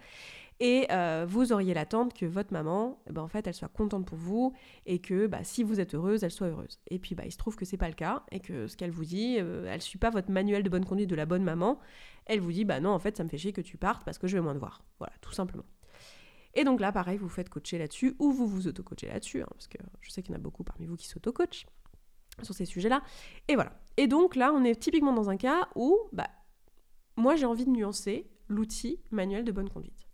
Et 0.62 0.86
euh, 0.90 1.24
vous 1.26 1.52
auriez 1.52 1.72
l'attente 1.72 2.12
que 2.12 2.26
votre 2.26 2.52
maman, 2.52 3.00
eh 3.08 3.12
ben, 3.12 3.22
en 3.22 3.28
fait, 3.28 3.46
elle 3.46 3.54
soit 3.54 3.68
contente 3.68 4.04
pour 4.04 4.18
vous 4.18 4.52
et 4.84 4.98
que 4.98 5.26
bah, 5.26 5.42
si 5.42 5.62
vous 5.62 5.80
êtes 5.80 5.94
heureuse, 5.94 6.22
elle 6.22 6.30
soit 6.30 6.48
heureuse. 6.48 6.78
Et 6.90 6.98
puis, 6.98 7.14
bah, 7.14 7.22
il 7.24 7.32
se 7.32 7.38
trouve 7.38 7.56
que 7.56 7.64
c'est 7.64 7.78
pas 7.78 7.88
le 7.88 7.94
cas 7.94 8.24
et 8.30 8.40
que 8.40 8.68
ce 8.68 8.76
qu'elle 8.76 8.90
vous 8.90 9.06
dit, 9.06 9.38
euh, 9.38 9.72
elle 9.72 9.80
suit 9.80 9.98
pas 9.98 10.10
votre 10.10 10.30
manuel 10.30 10.62
de 10.62 10.68
bonne 10.68 10.84
conduite 10.84 11.08
de 11.08 11.14
la 11.14 11.24
bonne 11.24 11.44
maman. 11.44 11.78
Elle 12.30 12.40
vous 12.40 12.52
dit, 12.52 12.64
bah 12.64 12.78
non, 12.78 12.90
en 12.90 13.00
fait, 13.00 13.16
ça 13.16 13.24
me 13.24 13.28
fait 13.28 13.38
chier 13.38 13.52
que 13.52 13.60
tu 13.60 13.76
partes 13.76 14.04
parce 14.04 14.16
que 14.16 14.28
je 14.28 14.36
vais 14.36 14.40
moins 14.40 14.54
te 14.54 14.60
voir. 14.60 14.84
Voilà, 15.00 15.12
tout 15.20 15.32
simplement. 15.32 15.64
Et 16.54 16.62
donc 16.62 16.80
là, 16.80 16.92
pareil, 16.92 17.18
vous 17.18 17.28
faites 17.28 17.48
coacher 17.48 17.76
là-dessus 17.76 18.14
ou 18.20 18.30
vous 18.30 18.46
vous 18.46 18.68
auto-coachez 18.68 19.08
là-dessus, 19.08 19.42
hein, 19.42 19.48
parce 19.50 19.66
que 19.66 19.78
je 20.00 20.10
sais 20.10 20.22
qu'il 20.22 20.30
y 20.30 20.34
en 20.36 20.38
a 20.38 20.42
beaucoup 20.42 20.62
parmi 20.62 20.86
vous 20.86 20.96
qui 20.96 21.08
s'auto-coachent 21.08 21.66
sur 22.42 22.54
ces 22.54 22.66
sujets-là. 22.66 23.02
Et 23.48 23.56
voilà. 23.56 23.72
Et 23.96 24.06
donc 24.06 24.36
là, 24.36 24.52
on 24.54 24.62
est 24.62 24.76
typiquement 24.76 25.12
dans 25.12 25.28
un 25.28 25.36
cas 25.36 25.68
où, 25.74 25.98
bah, 26.12 26.28
moi, 27.16 27.34
j'ai 27.34 27.46
envie 27.46 27.64
de 27.64 27.70
nuancer 27.70 28.30
l'outil 28.46 29.00
manuel 29.10 29.44
de 29.44 29.50
bonne 29.50 29.68
conduite. 29.68 30.06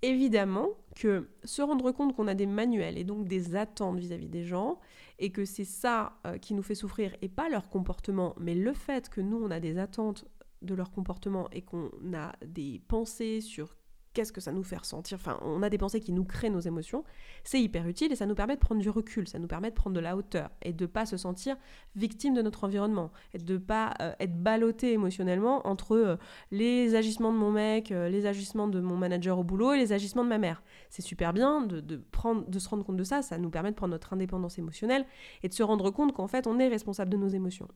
Évidemment 0.00 0.70
que 0.96 1.28
se 1.44 1.60
rendre 1.60 1.92
compte 1.92 2.16
qu'on 2.16 2.28
a 2.28 2.34
des 2.34 2.46
manuels 2.46 2.96
et 2.96 3.04
donc 3.04 3.28
des 3.28 3.56
attentes 3.56 3.98
vis-à-vis 3.98 4.30
des 4.30 4.44
gens, 4.44 4.80
et 5.18 5.32
que 5.32 5.44
c'est 5.44 5.64
ça 5.64 6.18
euh, 6.26 6.38
qui 6.38 6.54
nous 6.54 6.62
fait 6.62 6.74
souffrir, 6.74 7.14
et 7.20 7.28
pas 7.28 7.50
leur 7.50 7.68
comportement, 7.68 8.34
mais 8.40 8.54
le 8.54 8.72
fait 8.72 9.10
que 9.10 9.20
nous, 9.20 9.36
on 9.36 9.50
a 9.50 9.60
des 9.60 9.76
attentes 9.76 10.24
de 10.62 10.74
leur 10.74 10.90
comportement 10.90 11.48
et 11.52 11.62
qu'on 11.62 11.90
a 12.14 12.32
des 12.44 12.80
pensées 12.88 13.40
sur 13.40 13.74
qu'est-ce 14.18 14.32
que 14.32 14.40
ça 14.40 14.50
nous 14.50 14.64
fait 14.64 14.76
ressentir, 14.76 15.16
enfin 15.16 15.38
on 15.42 15.62
a 15.62 15.70
des 15.70 15.78
pensées 15.78 16.00
qui 16.00 16.10
nous 16.10 16.24
créent 16.24 16.50
nos 16.50 16.58
émotions, 16.58 17.04
c'est 17.44 17.60
hyper 17.60 17.86
utile 17.86 18.10
et 18.10 18.16
ça 18.16 18.26
nous 18.26 18.34
permet 18.34 18.56
de 18.56 18.60
prendre 18.60 18.80
du 18.80 18.90
recul, 18.90 19.28
ça 19.28 19.38
nous 19.38 19.46
permet 19.46 19.70
de 19.70 19.76
prendre 19.76 19.94
de 19.94 20.00
la 20.00 20.16
hauteur 20.16 20.50
et 20.62 20.72
de 20.72 20.86
pas 20.86 21.06
se 21.06 21.16
sentir 21.16 21.56
victime 21.94 22.34
de 22.34 22.42
notre 22.42 22.64
environnement 22.64 23.12
et 23.32 23.38
de 23.38 23.58
pas 23.58 23.94
euh, 24.00 24.12
être 24.18 24.36
ballotté 24.36 24.92
émotionnellement 24.92 25.66
entre 25.68 25.92
euh, 25.96 26.16
les 26.50 26.96
agissements 26.96 27.32
de 27.32 27.38
mon 27.38 27.52
mec, 27.52 27.92
euh, 27.92 28.08
les 28.08 28.26
agissements 28.26 28.66
de 28.66 28.80
mon 28.80 28.96
manager 28.96 29.38
au 29.38 29.44
boulot 29.44 29.72
et 29.74 29.78
les 29.78 29.92
agissements 29.92 30.24
de 30.24 30.28
ma 30.28 30.38
mère. 30.38 30.64
C'est 30.90 31.02
super 31.02 31.32
bien 31.32 31.60
de, 31.60 31.96
prendre, 32.10 32.44
de 32.48 32.58
se 32.58 32.68
rendre 32.68 32.84
compte 32.84 32.96
de 32.96 33.04
ça, 33.04 33.22
ça 33.22 33.38
nous 33.38 33.50
permet 33.50 33.70
de 33.70 33.76
prendre 33.76 33.92
notre 33.92 34.12
indépendance 34.12 34.58
émotionnelle 34.58 35.06
et 35.44 35.48
de 35.48 35.54
se 35.54 35.62
rendre 35.62 35.90
compte 35.90 36.12
qu'en 36.12 36.26
fait 36.26 36.46
on 36.46 36.58
est 36.58 36.68
responsable 36.68 37.10
de 37.10 37.16
nos 37.16 37.28
émotions. 37.28 37.68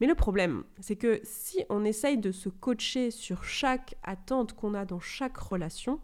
Mais 0.00 0.06
le 0.06 0.14
problème, 0.14 0.64
c'est 0.80 0.96
que 0.96 1.20
si 1.24 1.64
on 1.70 1.84
essaye 1.84 2.18
de 2.18 2.32
se 2.32 2.48
coacher 2.48 3.10
sur 3.10 3.44
chaque 3.44 3.94
attente 4.02 4.52
qu'on 4.52 4.74
a 4.74 4.84
dans 4.84 5.00
chaque 5.00 5.36
relation, 5.38 6.00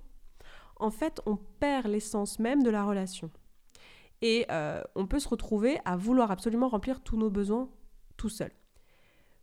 en 0.76 0.90
fait, 0.90 1.20
on 1.26 1.36
perd 1.36 1.86
l'essence 1.86 2.38
même 2.38 2.62
de 2.62 2.70
la 2.70 2.84
relation. 2.84 3.30
Et 4.22 4.46
euh, 4.50 4.82
on 4.94 5.06
peut 5.06 5.18
se 5.18 5.28
retrouver 5.28 5.78
à 5.84 5.96
vouloir 5.96 6.30
absolument 6.30 6.68
remplir 6.68 7.02
tous 7.02 7.16
nos 7.16 7.30
besoins 7.30 7.68
tout 8.16 8.28
seul. 8.28 8.50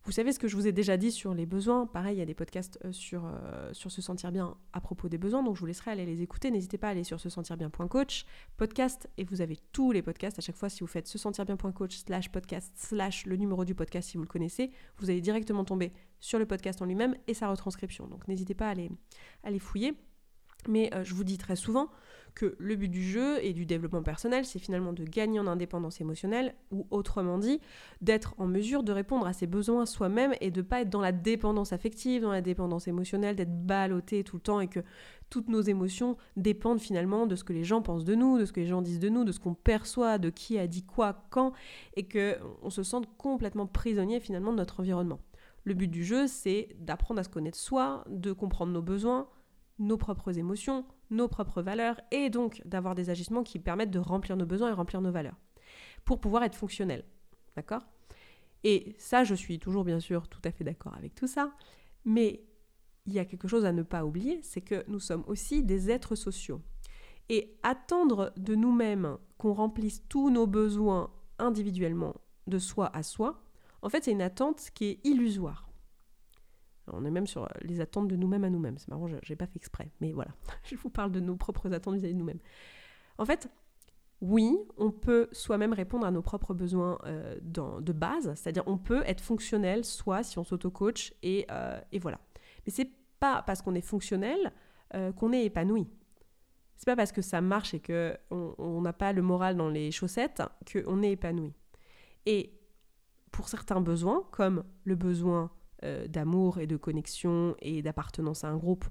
Vous 0.09 0.15
savez 0.15 0.33
ce 0.33 0.39
que 0.39 0.47
je 0.47 0.55
vous 0.55 0.65
ai 0.65 0.71
déjà 0.71 0.97
dit 0.97 1.11
sur 1.11 1.35
les 1.35 1.45
besoins. 1.45 1.85
Pareil, 1.85 2.15
il 2.15 2.19
y 2.19 2.23
a 2.23 2.25
des 2.25 2.33
podcasts 2.33 2.79
euh, 2.83 2.91
sur, 2.91 3.27
euh, 3.27 3.71
sur 3.73 3.91
se 3.91 4.01
sentir 4.01 4.31
bien 4.31 4.57
à 4.73 4.81
propos 4.81 5.07
des 5.07 5.19
besoins, 5.19 5.43
donc 5.43 5.55
je 5.55 5.59
vous 5.59 5.67
laisserai 5.67 5.91
aller 5.91 6.03
les 6.03 6.23
écouter. 6.23 6.49
N'hésitez 6.49 6.79
pas 6.79 6.87
à 6.87 6.89
aller 6.89 7.03
sur 7.03 7.19
se 7.19 7.29
sentir 7.29 7.57
bien.coach, 7.57 8.25
podcast, 8.57 9.07
et 9.19 9.23
vous 9.23 9.41
avez 9.41 9.59
tous 9.71 9.91
les 9.91 10.01
podcasts. 10.01 10.39
À 10.39 10.41
chaque 10.41 10.55
fois, 10.55 10.67
si 10.67 10.79
vous 10.79 10.87
faites 10.87 11.07
se 11.07 11.19
sentir 11.19 11.45
bien.coach 11.45 11.95
slash 11.95 12.31
podcast 12.31 12.73
slash 12.75 13.27
le 13.27 13.35
numéro 13.35 13.65
du 13.65 13.75
podcast 13.75 14.09
si 14.09 14.17
vous 14.17 14.23
le 14.23 14.27
connaissez, 14.27 14.71
vous 14.97 15.11
allez 15.11 15.21
directement 15.21 15.63
tomber 15.63 15.93
sur 16.19 16.39
le 16.39 16.47
podcast 16.47 16.81
en 16.81 16.85
lui-même 16.85 17.15
et 17.27 17.35
sa 17.35 17.47
retranscription. 17.47 18.07
Donc 18.07 18.27
n'hésitez 18.27 18.55
pas 18.55 18.65
à 18.65 18.71
aller, 18.71 18.89
à 19.43 19.51
les 19.51 19.59
fouiller. 19.59 19.93
Mais 20.67 20.91
euh, 20.95 21.03
je 21.03 21.13
vous 21.13 21.23
dis 21.23 21.37
très 21.37 21.55
souvent 21.55 21.87
que 22.35 22.55
le 22.59 22.75
but 22.75 22.89
du 22.89 23.03
jeu 23.03 23.43
et 23.43 23.53
du 23.53 23.65
développement 23.65 24.03
personnel, 24.03 24.45
c'est 24.45 24.59
finalement 24.59 24.93
de 24.93 25.03
gagner 25.03 25.39
en 25.39 25.47
indépendance 25.47 26.01
émotionnelle, 26.01 26.55
ou 26.71 26.87
autrement 26.91 27.37
dit, 27.37 27.59
d'être 28.01 28.35
en 28.37 28.47
mesure 28.47 28.83
de 28.83 28.91
répondre 28.91 29.25
à 29.27 29.33
ses 29.33 29.47
besoins 29.47 29.85
soi-même 29.85 30.33
et 30.41 30.51
de 30.51 30.61
pas 30.61 30.81
être 30.81 30.89
dans 30.89 31.01
la 31.01 31.11
dépendance 31.11 31.73
affective, 31.73 32.21
dans 32.21 32.31
la 32.31 32.41
dépendance 32.41 32.87
émotionnelle, 32.87 33.35
d'être 33.35 33.65
ballotté 33.65 34.23
tout 34.23 34.37
le 34.37 34.41
temps 34.41 34.61
et 34.61 34.67
que 34.67 34.79
toutes 35.29 35.49
nos 35.49 35.61
émotions 35.61 36.17
dépendent 36.37 36.81
finalement 36.81 37.27
de 37.27 37.35
ce 37.35 37.43
que 37.43 37.53
les 37.53 37.63
gens 37.63 37.81
pensent 37.81 38.05
de 38.05 38.15
nous, 38.15 38.39
de 38.39 38.45
ce 38.45 38.51
que 38.51 38.59
les 38.59 38.67
gens 38.67 38.81
disent 38.81 38.99
de 38.99 39.09
nous, 39.09 39.23
de 39.23 39.31
ce 39.31 39.39
qu'on 39.39 39.53
perçoit, 39.53 40.17
de 40.17 40.29
qui 40.29 40.57
a 40.57 40.67
dit 40.67 40.83
quoi, 40.83 41.25
quand, 41.29 41.53
et 41.95 42.07
que 42.07 42.37
on 42.61 42.69
se 42.69 42.83
sente 42.83 43.07
complètement 43.17 43.67
prisonnier 43.67 44.19
finalement 44.19 44.51
de 44.51 44.57
notre 44.57 44.79
environnement. 44.79 45.19
Le 45.63 45.73
but 45.73 45.87
du 45.87 46.03
jeu, 46.03 46.27
c'est 46.27 46.69
d'apprendre 46.79 47.19
à 47.19 47.23
se 47.23 47.29
connaître 47.29 47.57
soi, 47.57 48.03
de 48.09 48.31
comprendre 48.31 48.71
nos 48.71 48.81
besoins, 48.81 49.27
nos 49.77 49.97
propres 49.97 50.37
émotions, 50.37 50.85
nos 51.09 51.27
propres 51.27 51.61
valeurs, 51.61 51.99
et 52.11 52.29
donc 52.29 52.61
d'avoir 52.65 52.95
des 52.95 53.09
agissements 53.09 53.43
qui 53.43 53.59
permettent 53.59 53.91
de 53.91 53.99
remplir 53.99 54.37
nos 54.37 54.45
besoins 54.45 54.69
et 54.69 54.73
remplir 54.73 55.01
nos 55.01 55.11
valeurs, 55.11 55.37
pour 56.05 56.19
pouvoir 56.19 56.43
être 56.43 56.55
fonctionnel. 56.55 57.03
D'accord? 57.55 57.81
Et 58.63 58.95
ça, 58.97 59.23
je 59.23 59.35
suis 59.35 59.59
toujours 59.59 59.85
bien 59.85 59.99
sûr 59.99 60.27
tout 60.27 60.41
à 60.43 60.51
fait 60.51 60.63
d'accord 60.63 60.93
avec 60.95 61.15
tout 61.15 61.27
ça, 61.27 61.53
mais 62.05 62.43
il 63.05 63.13
y 63.13 63.19
a 63.19 63.25
quelque 63.25 63.47
chose 63.47 63.65
à 63.65 63.71
ne 63.71 63.83
pas 63.83 64.05
oublier, 64.05 64.39
c'est 64.43 64.61
que 64.61 64.83
nous 64.87 64.99
sommes 64.99 65.23
aussi 65.27 65.63
des 65.63 65.89
êtres 65.89 66.15
sociaux. 66.15 66.61
Et 67.29 67.57
attendre 67.63 68.33
de 68.37 68.55
nous-mêmes 68.55 69.17
qu'on 69.37 69.53
remplisse 69.53 70.03
tous 70.09 70.29
nos 70.29 70.47
besoins 70.47 71.11
individuellement, 71.37 72.15
de 72.47 72.59
soi 72.59 72.89
à 72.95 73.03
soi, 73.03 73.41
en 73.81 73.89
fait, 73.89 74.03
c'est 74.03 74.11
une 74.11 74.21
attente 74.21 74.69
qui 74.73 74.85
est 74.85 75.05
illusoire. 75.05 75.68
On 76.93 77.05
est 77.05 77.11
même 77.11 77.27
sur 77.27 77.47
les 77.61 77.81
attentes 77.81 78.07
de 78.07 78.15
nous-mêmes 78.15 78.43
à 78.43 78.49
nous-mêmes. 78.49 78.77
C'est 78.77 78.89
marrant, 78.89 79.07
je 79.07 79.15
n'ai 79.15 79.35
pas 79.35 79.47
fait 79.47 79.57
exprès, 79.57 79.91
mais 80.01 80.11
voilà. 80.11 80.31
je 80.63 80.75
vous 80.75 80.89
parle 80.89 81.11
de 81.11 81.19
nos 81.19 81.35
propres 81.35 81.73
attentes 81.73 81.95
vis-à-vis 81.95 82.13
de 82.13 82.19
nous-mêmes. 82.19 82.39
En 83.17 83.25
fait, 83.25 83.49
oui, 84.21 84.57
on 84.77 84.91
peut 84.91 85.29
soi-même 85.31 85.73
répondre 85.73 86.05
à 86.05 86.11
nos 86.11 86.21
propres 86.21 86.53
besoins 86.53 86.97
euh, 87.05 87.37
de 87.41 87.93
base, 87.93 88.33
c'est-à-dire 88.35 88.63
on 88.65 88.77
peut 88.77 89.01
être 89.05 89.21
fonctionnel, 89.21 89.85
soit 89.85 90.23
si 90.23 90.37
on 90.37 90.43
s'auto-coach, 90.43 91.13
et, 91.23 91.45
euh, 91.51 91.79
et, 91.91 91.99
voilà. 91.99 92.19
Mais 92.65 92.71
c'est 92.71 92.89
pas 93.19 93.41
parce 93.43 93.61
qu'on 93.61 93.75
est 93.75 93.81
fonctionnel 93.81 94.51
euh, 94.93 95.11
qu'on 95.13 95.31
est 95.31 95.45
épanoui. 95.45 95.87
C'est 96.75 96.85
pas 96.85 96.95
parce 96.95 97.11
que 97.11 97.21
ça 97.21 97.41
marche 97.41 97.73
et 97.73 97.81
qu'on 97.81 98.81
n'a 98.81 98.93
pas 98.93 99.13
le 99.13 99.21
moral 99.21 99.57
dans 99.57 99.69
les 99.69 99.91
chaussettes 99.91 100.41
qu'on 100.71 101.03
est 101.03 101.11
épanoui. 101.11 101.53
Et 102.25 102.53
pour 103.31 103.49
certains 103.49 103.81
besoins, 103.81 104.23
comme 104.31 104.63
le 104.85 104.95
besoin 104.95 105.51
d'amour 106.09 106.59
et 106.59 106.67
de 106.67 106.75
connexion 106.75 107.55
et 107.61 107.81
d'appartenance 107.81 108.43
à 108.43 108.49
un 108.49 108.57
groupe, 108.57 108.85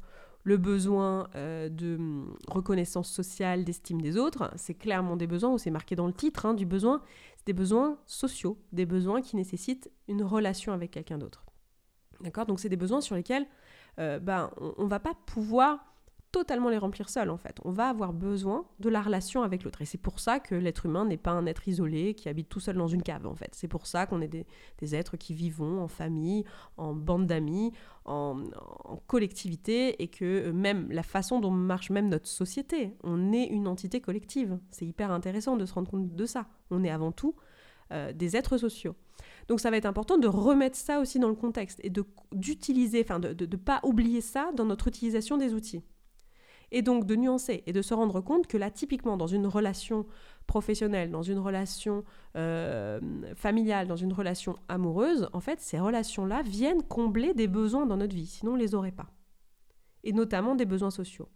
le 0.48 0.56
besoin 0.56 1.28
euh, 1.34 1.68
de 1.68 1.96
hum, 1.96 2.34
reconnaissance 2.48 3.10
sociale, 3.10 3.64
d'estime 3.64 4.00
des 4.00 4.16
autres, 4.16 4.50
c'est 4.56 4.74
clairement 4.74 5.16
des 5.16 5.26
besoins, 5.26 5.52
ou 5.52 5.58
c'est 5.58 5.70
marqué 5.70 5.94
dans 5.94 6.06
le 6.06 6.12
titre 6.12 6.46
hein, 6.46 6.54
du 6.54 6.64
besoin, 6.64 7.02
c'est 7.36 7.46
des 7.46 7.52
besoins 7.52 7.98
sociaux, 8.06 8.58
des 8.72 8.86
besoins 8.86 9.20
qui 9.20 9.36
nécessitent 9.36 9.90
une 10.08 10.22
relation 10.22 10.72
avec 10.72 10.90
quelqu'un 10.90 11.18
d'autre. 11.18 11.44
D'accord? 12.20 12.46
Donc 12.46 12.60
c'est 12.60 12.68
des 12.68 12.76
besoins 12.76 13.00
sur 13.00 13.14
lesquels 13.14 13.46
euh, 13.98 14.18
ben, 14.18 14.50
on 14.58 14.84
ne 14.84 14.88
va 14.88 15.00
pas 15.00 15.14
pouvoir 15.26 15.87
totalement 16.32 16.68
les 16.68 16.78
remplir 16.78 17.08
seul 17.08 17.30
en 17.30 17.36
fait. 17.36 17.56
On 17.64 17.72
va 17.72 17.88
avoir 17.88 18.12
besoin 18.12 18.66
de 18.80 18.88
la 18.88 19.00
relation 19.00 19.42
avec 19.42 19.64
l'autre. 19.64 19.82
Et 19.82 19.84
c'est 19.84 19.98
pour 19.98 20.20
ça 20.20 20.40
que 20.40 20.54
l'être 20.54 20.86
humain 20.86 21.04
n'est 21.04 21.16
pas 21.16 21.30
un 21.30 21.46
être 21.46 21.68
isolé 21.68 22.14
qui 22.14 22.28
habite 22.28 22.48
tout 22.48 22.60
seul 22.60 22.76
dans 22.76 22.88
une 22.88 23.02
cave 23.02 23.26
en 23.26 23.34
fait. 23.34 23.50
C'est 23.54 23.68
pour 23.68 23.86
ça 23.86 24.06
qu'on 24.06 24.20
est 24.20 24.28
des, 24.28 24.94
êtres 24.94 25.16
qui 25.16 25.34
vivons 25.34 25.80
en 25.80 25.88
famille, 25.88 26.44
en 26.76 26.94
bande 26.94 27.26
d'amis, 27.26 27.72
en, 28.04 28.42
collectivité 29.06 30.02
et 30.02 30.08
que 30.08 30.48
euh, 30.48 30.52
même 30.52 30.90
la 30.90 31.02
façon 31.02 31.40
dont 31.40 31.50
marche 31.50 31.90
même 31.90 32.08
notre 32.08 32.26
société, 32.26 32.94
on 33.02 33.32
est 33.32 33.44
une 33.44 33.66
entité 33.66 34.00
collective. 34.00 34.58
C'est 34.70 34.86
hyper 34.86 35.10
intéressant 35.10 35.56
de 35.56 35.66
se 35.66 35.74
rendre 35.74 35.90
compte 35.90 36.14
de 36.14 36.26
ça. 36.26 36.46
On 36.70 36.84
est 36.84 36.90
avant 36.90 37.12
tout 37.12 37.34
euh, 37.92 38.12
des 38.12 38.36
êtres 38.36 38.58
sociaux. 38.58 38.94
Donc 39.48 39.60
ça 39.60 39.70
va 39.70 39.76
être 39.76 39.86
important 39.86 40.18
de 40.18 40.28
remettre 40.28 40.76
ça 40.76 41.00
aussi 41.00 41.18
dans 41.18 41.28
le 41.28 41.34
contexte 41.34 41.80
et 41.82 41.92
d'utiliser, 42.32 43.02
enfin 43.02 43.18
de 43.18 43.28
ne 43.46 43.56
pas 43.56 43.80
oublier 43.82 44.20
ça 44.20 44.50
dans 44.54 44.64
notre 44.64 44.88
utilisation 44.88 45.36
des 45.36 45.54
outils. 45.54 45.82
Et 46.70 46.82
donc 46.82 47.06
de 47.06 47.16
nuancer 47.16 47.62
et 47.66 47.72
de 47.72 47.82
se 47.82 47.94
rendre 47.94 48.20
compte 48.20 48.46
que 48.46 48.56
là, 48.56 48.70
typiquement, 48.70 49.16
dans 49.16 49.26
une 49.26 49.46
relation 49.46 50.06
professionnelle, 50.46 51.10
dans 51.10 51.22
une 51.22 51.38
relation 51.38 52.04
euh, 52.36 53.00
familiale, 53.34 53.86
dans 53.86 53.96
une 53.96 54.12
relation 54.12 54.56
amoureuse, 54.68 55.28
en 55.32 55.40
fait, 55.40 55.60
ces 55.60 55.78
relations-là 55.78 56.42
viennent 56.42 56.82
combler 56.82 57.34
des 57.34 57.48
besoins 57.48 57.86
dans 57.86 57.96
notre 57.96 58.14
vie, 58.14 58.26
sinon 58.26 58.52
on 58.52 58.56
les 58.56 58.74
aurait 58.74 58.92
pas. 58.92 59.06
Et 60.04 60.12
notamment 60.12 60.54
des 60.54 60.66
besoins 60.66 60.90
sociaux. 60.90 61.28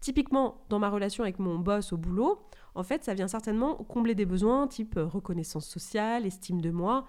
Typiquement, 0.00 0.64
dans 0.68 0.78
ma 0.78 0.90
relation 0.90 1.22
avec 1.22 1.38
mon 1.38 1.58
boss 1.58 1.92
au 1.92 1.96
boulot, 1.96 2.40
en 2.74 2.82
fait, 2.82 3.04
ça 3.04 3.14
vient 3.14 3.28
certainement 3.28 3.74
combler 3.74 4.14
des 4.14 4.26
besoins 4.26 4.66
type 4.68 4.98
reconnaissance 4.98 5.66
sociale, 5.66 6.26
estime 6.26 6.60
de 6.60 6.70
moi. 6.70 7.06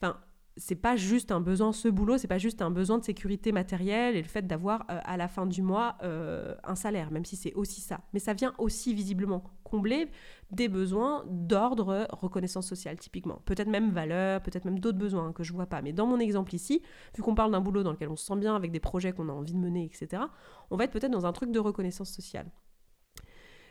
Enfin, 0.00 0.18
c'est 0.58 0.74
pas 0.74 0.96
juste 0.96 1.32
un 1.32 1.40
besoin, 1.40 1.72
ce 1.72 1.88
boulot, 1.88 2.18
c'est 2.18 2.28
pas 2.28 2.38
juste 2.38 2.62
un 2.62 2.70
besoin 2.70 2.98
de 2.98 3.04
sécurité 3.04 3.52
matérielle 3.52 4.16
et 4.16 4.22
le 4.22 4.28
fait 4.28 4.46
d'avoir 4.46 4.84
euh, 4.90 5.00
à 5.04 5.16
la 5.16 5.28
fin 5.28 5.46
du 5.46 5.62
mois 5.62 5.96
euh, 6.02 6.54
un 6.64 6.74
salaire, 6.74 7.10
même 7.10 7.24
si 7.24 7.36
c'est 7.36 7.54
aussi 7.54 7.80
ça. 7.80 8.00
Mais 8.12 8.18
ça 8.18 8.34
vient 8.34 8.54
aussi 8.58 8.94
visiblement 8.94 9.42
combler 9.64 10.08
des 10.50 10.68
besoins 10.68 11.24
d'ordre 11.28 12.06
reconnaissance 12.10 12.66
sociale, 12.66 12.98
typiquement. 12.98 13.40
Peut-être 13.44 13.68
même 13.68 13.90
valeur, 13.90 14.42
peut-être 14.42 14.64
même 14.64 14.80
d'autres 14.80 14.98
besoins 14.98 15.32
que 15.32 15.42
je 15.42 15.52
vois 15.52 15.66
pas. 15.66 15.82
Mais 15.82 15.92
dans 15.92 16.06
mon 16.06 16.18
exemple 16.18 16.54
ici, 16.54 16.82
vu 17.14 17.22
qu'on 17.22 17.34
parle 17.34 17.52
d'un 17.52 17.60
boulot 17.60 17.82
dans 17.82 17.92
lequel 17.92 18.08
on 18.08 18.16
se 18.16 18.26
sent 18.26 18.36
bien 18.36 18.56
avec 18.56 18.72
des 18.72 18.80
projets 18.80 19.12
qu'on 19.12 19.28
a 19.28 19.32
envie 19.32 19.52
de 19.52 19.58
mener, 19.58 19.84
etc., 19.84 20.22
on 20.70 20.76
va 20.76 20.84
être 20.84 20.92
peut-être 20.92 21.12
dans 21.12 21.26
un 21.26 21.32
truc 21.32 21.52
de 21.52 21.58
reconnaissance 21.58 22.10
sociale. 22.10 22.50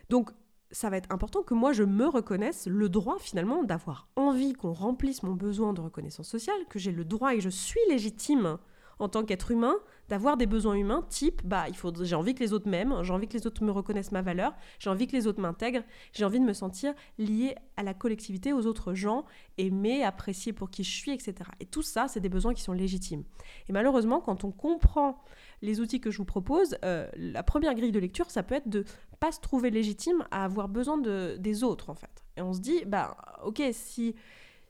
Donc, 0.10 0.32
ça 0.72 0.90
va 0.90 0.98
être 0.98 1.12
important 1.12 1.44
que 1.44 1.54
moi 1.54 1.72
je 1.72 1.84
me 1.84 2.08
reconnaisse 2.08 2.68
le 2.68 2.90
droit 2.90 3.18
finalement 3.20 3.64
d'avoir 3.64 4.08
envie 4.16 4.54
qu'on 4.54 4.74
remplisse 4.74 5.24
mon 5.24 5.34
besoin 5.34 5.74
de 5.74 5.82
reconnaissance 5.82 6.28
sociale, 6.28 6.66
que 6.70 6.80
j'ai 6.80 6.92
le 6.92 7.06
droit 7.06 7.34
et 7.34 7.42
je 7.42 7.50
suis 7.50 7.80
légitime 7.90 8.58
en 9.00 9.10
tant 9.10 9.24
qu'être 9.24 9.52
humain 9.52 9.76
d'avoir 10.10 10.38
des 10.38 10.46
besoins 10.46 10.76
humains 10.76 11.06
type 11.10 11.42
bah 11.44 11.66
il 11.68 11.76
faut 11.76 11.92
j'ai 12.04 12.16
envie 12.16 12.34
que 12.34 12.40
les 12.40 12.54
autres 12.54 12.70
m'aiment, 12.70 13.04
j'ai 13.04 13.14
envie 13.14 13.28
que 13.28 13.34
les 13.34 13.46
autres 13.46 13.64
me 13.64 13.72
reconnaissent 13.72 14.12
ma 14.12 14.22
valeur, 14.22 14.54
j'ai 14.80 14.90
envie 14.90 15.08
que 15.08 15.16
les 15.16 15.28
autres 15.28 15.42
m'intègrent, 15.42 15.84
j'ai 16.14 16.26
envie 16.26 16.40
de 16.40 16.46
me 16.46 16.54
sentir 16.54 16.94
lié 17.18 17.56
à 17.76 17.84
la 17.84 17.94
collectivité, 17.94 18.54
aux 18.54 18.66
autres 18.66 18.94
gens, 18.94 19.26
aimé, 19.58 20.04
apprécié 20.04 20.54
pour 20.54 20.70
qui 20.70 20.84
je 20.84 20.96
suis, 20.96 21.12
etc. 21.12 21.36
Et 21.60 21.66
tout 21.66 21.82
ça, 21.82 22.08
c'est 22.08 22.20
des 22.20 22.30
besoins 22.30 22.54
qui 22.54 22.62
sont 22.62 22.74
légitimes. 22.74 23.24
Et 23.70 23.74
malheureusement, 23.74 24.22
quand 24.22 24.44
on 24.44 24.52
comprend 24.52 25.22
les 25.62 25.80
outils 25.80 26.00
que 26.00 26.12
je 26.12 26.18
vous 26.18 26.26
propose, 26.26 26.78
euh, 26.86 27.08
la 27.16 27.44
première 27.44 27.76
grille 27.76 27.92
de 27.92 28.00
lecture, 28.00 28.32
ça 28.32 28.44
peut 28.44 28.56
être 28.56 28.70
de 28.70 28.86
pas 29.20 29.32
se 29.32 29.40
trouver 29.40 29.70
légitime 29.70 30.26
à 30.32 30.44
avoir 30.44 30.70
besoin 30.70 30.98
de, 30.98 31.36
des 31.40 31.64
autres, 31.64 31.90
en 31.90 31.96
fait. 31.96 32.24
Et 32.38 32.42
on 32.42 32.54
se 32.54 32.60
dit, 32.60 32.84
bah, 32.86 33.18
ok, 33.44 33.62
si, 33.72 34.16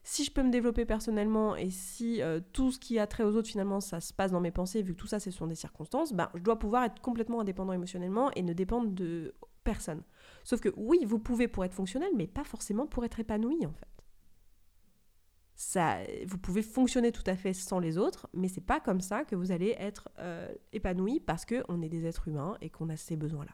si 0.07 0.23
je 0.23 0.31
peux 0.31 0.41
me 0.41 0.51
développer 0.51 0.85
personnellement 0.85 1.57
et 1.57 1.69
si 1.69 2.21
euh, 2.21 2.39
tout 2.53 2.71
ce 2.71 2.79
qui 2.79 2.97
a 2.97 3.05
trait 3.07 3.23
aux 3.23 3.35
autres, 3.35 3.49
finalement, 3.49 3.81
ça 3.81 3.99
se 3.99 4.13
passe 4.13 4.31
dans 4.31 4.39
mes 4.39 4.51
pensées, 4.51 4.81
vu 4.81 4.93
que 4.93 4.99
tout 4.99 5.07
ça, 5.07 5.19
ce 5.19 5.31
sont 5.31 5.47
des 5.47 5.55
circonstances, 5.55 6.13
bah, 6.13 6.31
je 6.33 6.41
dois 6.41 6.57
pouvoir 6.57 6.85
être 6.85 7.01
complètement 7.01 7.41
indépendant 7.41 7.73
émotionnellement 7.73 8.31
et 8.31 8.41
ne 8.41 8.53
dépendre 8.53 8.89
de 8.89 9.35
personne. 9.65 10.01
Sauf 10.45 10.61
que 10.61 10.69
oui, 10.77 10.99
vous 11.05 11.19
pouvez 11.19 11.49
pour 11.49 11.65
être 11.65 11.73
fonctionnel, 11.73 12.09
mais 12.15 12.25
pas 12.25 12.45
forcément 12.45 12.87
pour 12.87 13.03
être 13.03 13.19
épanoui, 13.19 13.65
en 13.65 13.73
fait 13.73 13.97
ça, 15.59 15.97
vous 16.27 16.37
pouvez 16.37 16.61
fonctionner 16.61 17.11
tout 17.11 17.23
à 17.25 17.35
fait 17.35 17.51
sans 17.51 17.79
les 17.79 17.97
autres, 17.97 18.29
mais 18.31 18.47
c'est 18.47 18.61
pas 18.61 18.79
comme 18.79 19.01
ça 19.01 19.25
que 19.25 19.35
vous 19.35 19.51
allez 19.51 19.75
être 19.79 20.07
euh, 20.19 20.53
épanoui 20.71 21.19
parce 21.19 21.45
qu'on 21.45 21.81
est 21.81 21.89
des 21.89 22.05
êtres 22.05 22.27
humains 22.27 22.59
et 22.61 22.69
qu'on 22.69 22.89
a 22.89 22.95
ces 22.95 23.15
besoins-là. 23.15 23.53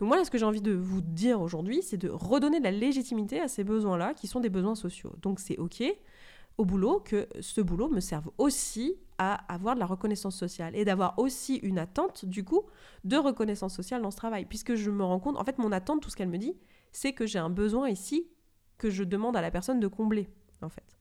Donc 0.00 0.08
moi, 0.08 0.24
ce 0.24 0.30
que 0.30 0.38
j'ai 0.38 0.44
envie 0.44 0.60
de 0.60 0.72
vous 0.72 1.00
dire 1.00 1.40
aujourd'hui, 1.40 1.82
c'est 1.82 1.96
de 1.96 2.08
redonner 2.08 2.58
de 2.58 2.64
la 2.64 2.72
légitimité 2.72 3.40
à 3.40 3.46
ces 3.46 3.62
besoins-là 3.62 4.14
qui 4.14 4.26
sont 4.26 4.40
des 4.40 4.48
besoins 4.48 4.74
sociaux. 4.74 5.12
Donc 5.22 5.38
c'est 5.38 5.58
OK 5.58 5.82
au 6.58 6.64
boulot 6.64 7.00
que 7.00 7.28
ce 7.40 7.60
boulot 7.60 7.88
me 7.88 8.00
serve 8.00 8.28
aussi 8.36 8.96
à 9.18 9.34
avoir 9.52 9.76
de 9.76 9.80
la 9.80 9.86
reconnaissance 9.86 10.36
sociale 10.36 10.74
et 10.74 10.84
d'avoir 10.84 11.18
aussi 11.18 11.56
une 11.56 11.78
attente 11.78 12.24
du 12.24 12.44
coup 12.44 12.64
de 13.04 13.16
reconnaissance 13.16 13.74
sociale 13.74 14.02
dans 14.02 14.10
ce 14.10 14.16
travail 14.16 14.44
puisque 14.44 14.74
je 14.74 14.90
me 14.90 15.04
rends 15.04 15.20
compte 15.20 15.38
en 15.38 15.44
fait 15.44 15.56
mon 15.58 15.72
attente 15.72 16.02
tout 16.02 16.10
ce 16.10 16.16
qu'elle 16.16 16.28
me 16.28 16.36
dit 16.36 16.54
c'est 16.92 17.14
que 17.14 17.24
j'ai 17.24 17.38
un 17.38 17.48
besoin 17.48 17.88
ici 17.88 18.26
que 18.76 18.90
je 18.90 19.04
demande 19.04 19.36
à 19.36 19.40
la 19.40 19.50
personne 19.50 19.80
de 19.80 19.86
combler 19.86 20.28
en 20.60 20.68
fait 20.68 20.98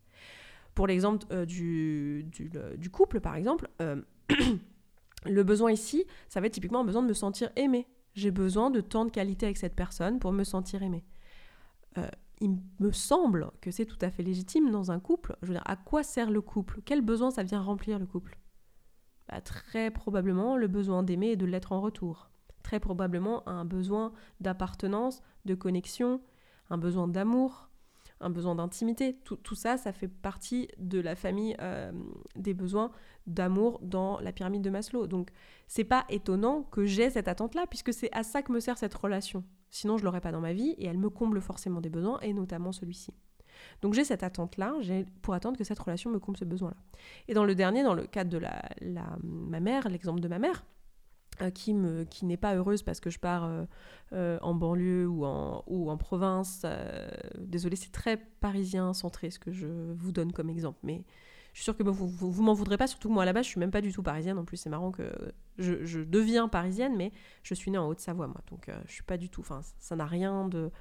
pour 0.80 0.88
l'exemple 0.88 1.26
euh, 1.32 1.46
du, 1.46 2.90
couple, 2.90 3.20
par 3.20 3.36
exemple, 3.36 3.68
euh, 3.82 4.02
le 5.26 5.44
besoin 5.44 5.74
ici, 5.74 6.06
ça 6.30 6.40
va 6.40 6.48
être 6.48 6.54
typiquement 6.54 6.80
un 6.80 6.86
besoin 6.86 7.02
de 7.02 7.08
me 7.08 7.14
sentir 7.14 7.52
aimé. 7.58 7.86
J'ai 8.14 8.32
besoin 8.32 8.70
de 8.70 8.82
temps 8.82 9.06
de 9.06 9.12
qualité 9.12 9.46
avec 9.46 9.58
cette 9.58 9.76
personne 9.76 10.20
pour 10.20 10.32
me 10.32 10.44
sentir 10.44 10.84
aimé. 10.84 11.06
Euh, 11.98 12.08
il 12.42 12.58
me 12.80 12.92
semble 12.92 13.52
que 13.62 13.72
c'est 13.72 13.86
tout 13.86 13.98
à 14.02 14.10
fait 14.10 14.24
légitime 14.24 14.72
dans 14.72 14.92
un 14.92 15.00
couple. 15.00 15.36
Je 15.42 15.48
veux 15.48 15.54
dire, 15.54 15.64
à 15.66 15.76
quoi 15.76 16.04
sert 16.04 16.32
le 16.32 16.42
couple? 16.42 16.82
Quel 16.86 17.02
besoin 17.02 17.32
ça 17.32 17.44
vient 17.44 17.62
remplir 17.62 18.00
le 18.00 18.06
couple? 18.06 18.38
Bah, 19.28 19.42
Très 19.42 19.92
probablement 19.92 20.58
le 20.58 20.68
besoin 20.68 21.04
d'aimer 21.04 21.32
et 21.32 21.36
de 21.36 21.46
l'être 21.46 21.72
en 21.72 21.82
retour. 21.82 22.30
Très 22.64 22.80
probablement 22.80 23.48
un 23.48 23.66
besoin 23.66 24.14
d'appartenance, 24.40 25.22
de 25.46 25.56
connexion, 25.56 26.22
un 26.70 26.78
besoin 26.78 27.08
d'amour, 27.08 27.69
un 28.22 28.30
besoin 28.30 28.56
d'intimité. 28.56 29.18
Tout, 29.24 29.56
ça, 29.56 29.78
ça 29.78 29.92
fait 29.92 30.08
partie 30.08 30.68
de 30.78 31.00
la 31.00 31.16
famille 31.16 31.56
euh, 31.62 31.92
des 32.36 32.54
besoins 32.54 32.92
d'amour 33.28 33.80
dans 33.82 34.20
la 34.20 34.32
pyramide 34.32 34.62
de 34.62 34.70
Maslow. 34.70 35.08
Donc, 35.08 35.30
c'est 35.68 35.84
pas 35.84 36.06
étonnant 36.10 36.64
que 36.64 36.86
j'ai 36.86 37.10
cette 37.10 37.28
attente-là, 37.28 37.66
puisque 37.68 37.94
c'est 37.94 38.12
à 38.12 38.24
ça 38.24 38.42
que 38.42 38.52
me 38.52 38.60
sert 38.60 38.78
cette 38.78 38.94
relation. 38.94 39.44
Sinon, 39.70 39.98
je 39.98 40.04
l'aurais 40.04 40.22
pas 40.22 40.32
dans 40.32 40.42
ma 40.42 40.54
vie 40.54 40.76
et 40.78 40.86
elle 40.86 40.98
me 40.98 41.10
comble 41.10 41.42
forcément 41.42 41.82
des 41.82 41.90
besoins, 41.90 42.20
et 42.22 42.34
notamment 42.34 42.72
celui-ci. 42.72 43.14
Donc 43.82 43.94
j'ai 43.94 44.04
cette 44.04 44.24
attente-là, 44.24 44.74
pour 45.22 45.34
attendre 45.34 45.58
que 45.58 45.64
cette 45.64 45.80
relation 45.80 46.10
me 46.10 46.20
comble 46.20 46.38
ce 46.38 46.46
besoin-là. 46.46 46.78
Et 47.28 47.34
dans 47.34 47.44
le 47.44 47.56
dernier, 47.56 47.84
dans 47.84 47.94
le 47.94 48.06
cadre 48.06 48.30
de 48.30 48.38
la 48.38 48.62
ma 49.22 49.60
mère, 49.60 49.90
l'exemple 49.90 50.22
de 50.22 50.28
ma 50.28 50.40
mère, 50.40 50.66
qui, 51.54 51.74
me, 51.74 52.04
qui 52.04 52.26
n'est 52.26 52.38
pas 52.38 52.56
heureuse 52.56 52.84
parce 52.84 53.00
que 53.00 53.10
je 53.10 53.20
pars 53.20 53.46
euh, 53.46 53.66
euh, 54.14 54.38
en 54.42 54.54
banlieue 54.54 55.08
ou 55.08 55.26
en, 55.26 55.98
province. 55.98 56.66
désolée, 57.40 57.76
c'est 57.76 57.92
très 57.92 58.18
parisien 58.18 58.94
centré 58.94 59.32
ce 59.32 59.40
que 59.40 59.52
je 59.52 59.68
vous 59.94 60.12
donne 60.12 60.32
comme 60.32 60.50
exemple, 60.50 60.80
mais 60.84 61.04
je 61.54 61.60
suis 61.60 61.64
sûre 61.64 61.76
que 61.76 61.84
vous, 61.84 62.08
vous, 62.08 62.44
m'en 62.44 62.54
voudrez 62.54 62.78
pas, 62.78 62.88
surtout 62.88 63.10
que 63.10 63.14
moi 63.14 63.24
à 63.24 63.26
la 63.26 63.34
base 63.34 63.46
je 63.46 63.52
suis 63.52 63.60
même 63.60 63.72
pas 63.72 63.82
du 63.82 63.92
tout 63.92 64.04
parisienne. 64.04 64.38
En 64.38 64.46
plus, 64.46 64.58
c'est 64.58 64.70
marrant 64.70 64.92
que 64.92 65.12
je, 65.58 65.84
je, 65.86 66.00
deviens 66.02 66.48
parisienne, 66.48 66.96
mais 66.96 67.12
je 67.44 67.54
suis 67.54 67.72
née 67.72 67.78
en 67.78 67.88
Haute-Savoie 67.88 68.28
moi, 68.28 68.42
donc 68.50 68.70
je 68.86 68.92
suis 68.92 69.04
pas 69.04 69.18
du 69.18 69.30
tout. 69.30 69.42
Enfin, 69.42 69.62
ça 69.80 69.96
n'a 69.96 70.06
rien 70.06 70.48
de 70.48 70.72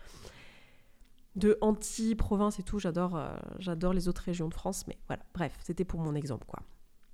de 1.37 1.57
anti-province 1.61 2.59
et 2.59 2.65
tout. 2.65 2.81
J'adore, 2.81 3.21
j'adore 3.59 3.93
les 3.93 4.09
autres 4.09 4.23
régions 4.23 4.49
de 4.49 4.55
France, 4.55 4.87
mais 4.89 4.99
voilà. 5.07 5.23
Bref, 5.35 5.57
c'était 5.63 5.85
pour 5.85 6.01
mon 6.01 6.15
exemple 6.15 6.47
quoi. 6.47 6.61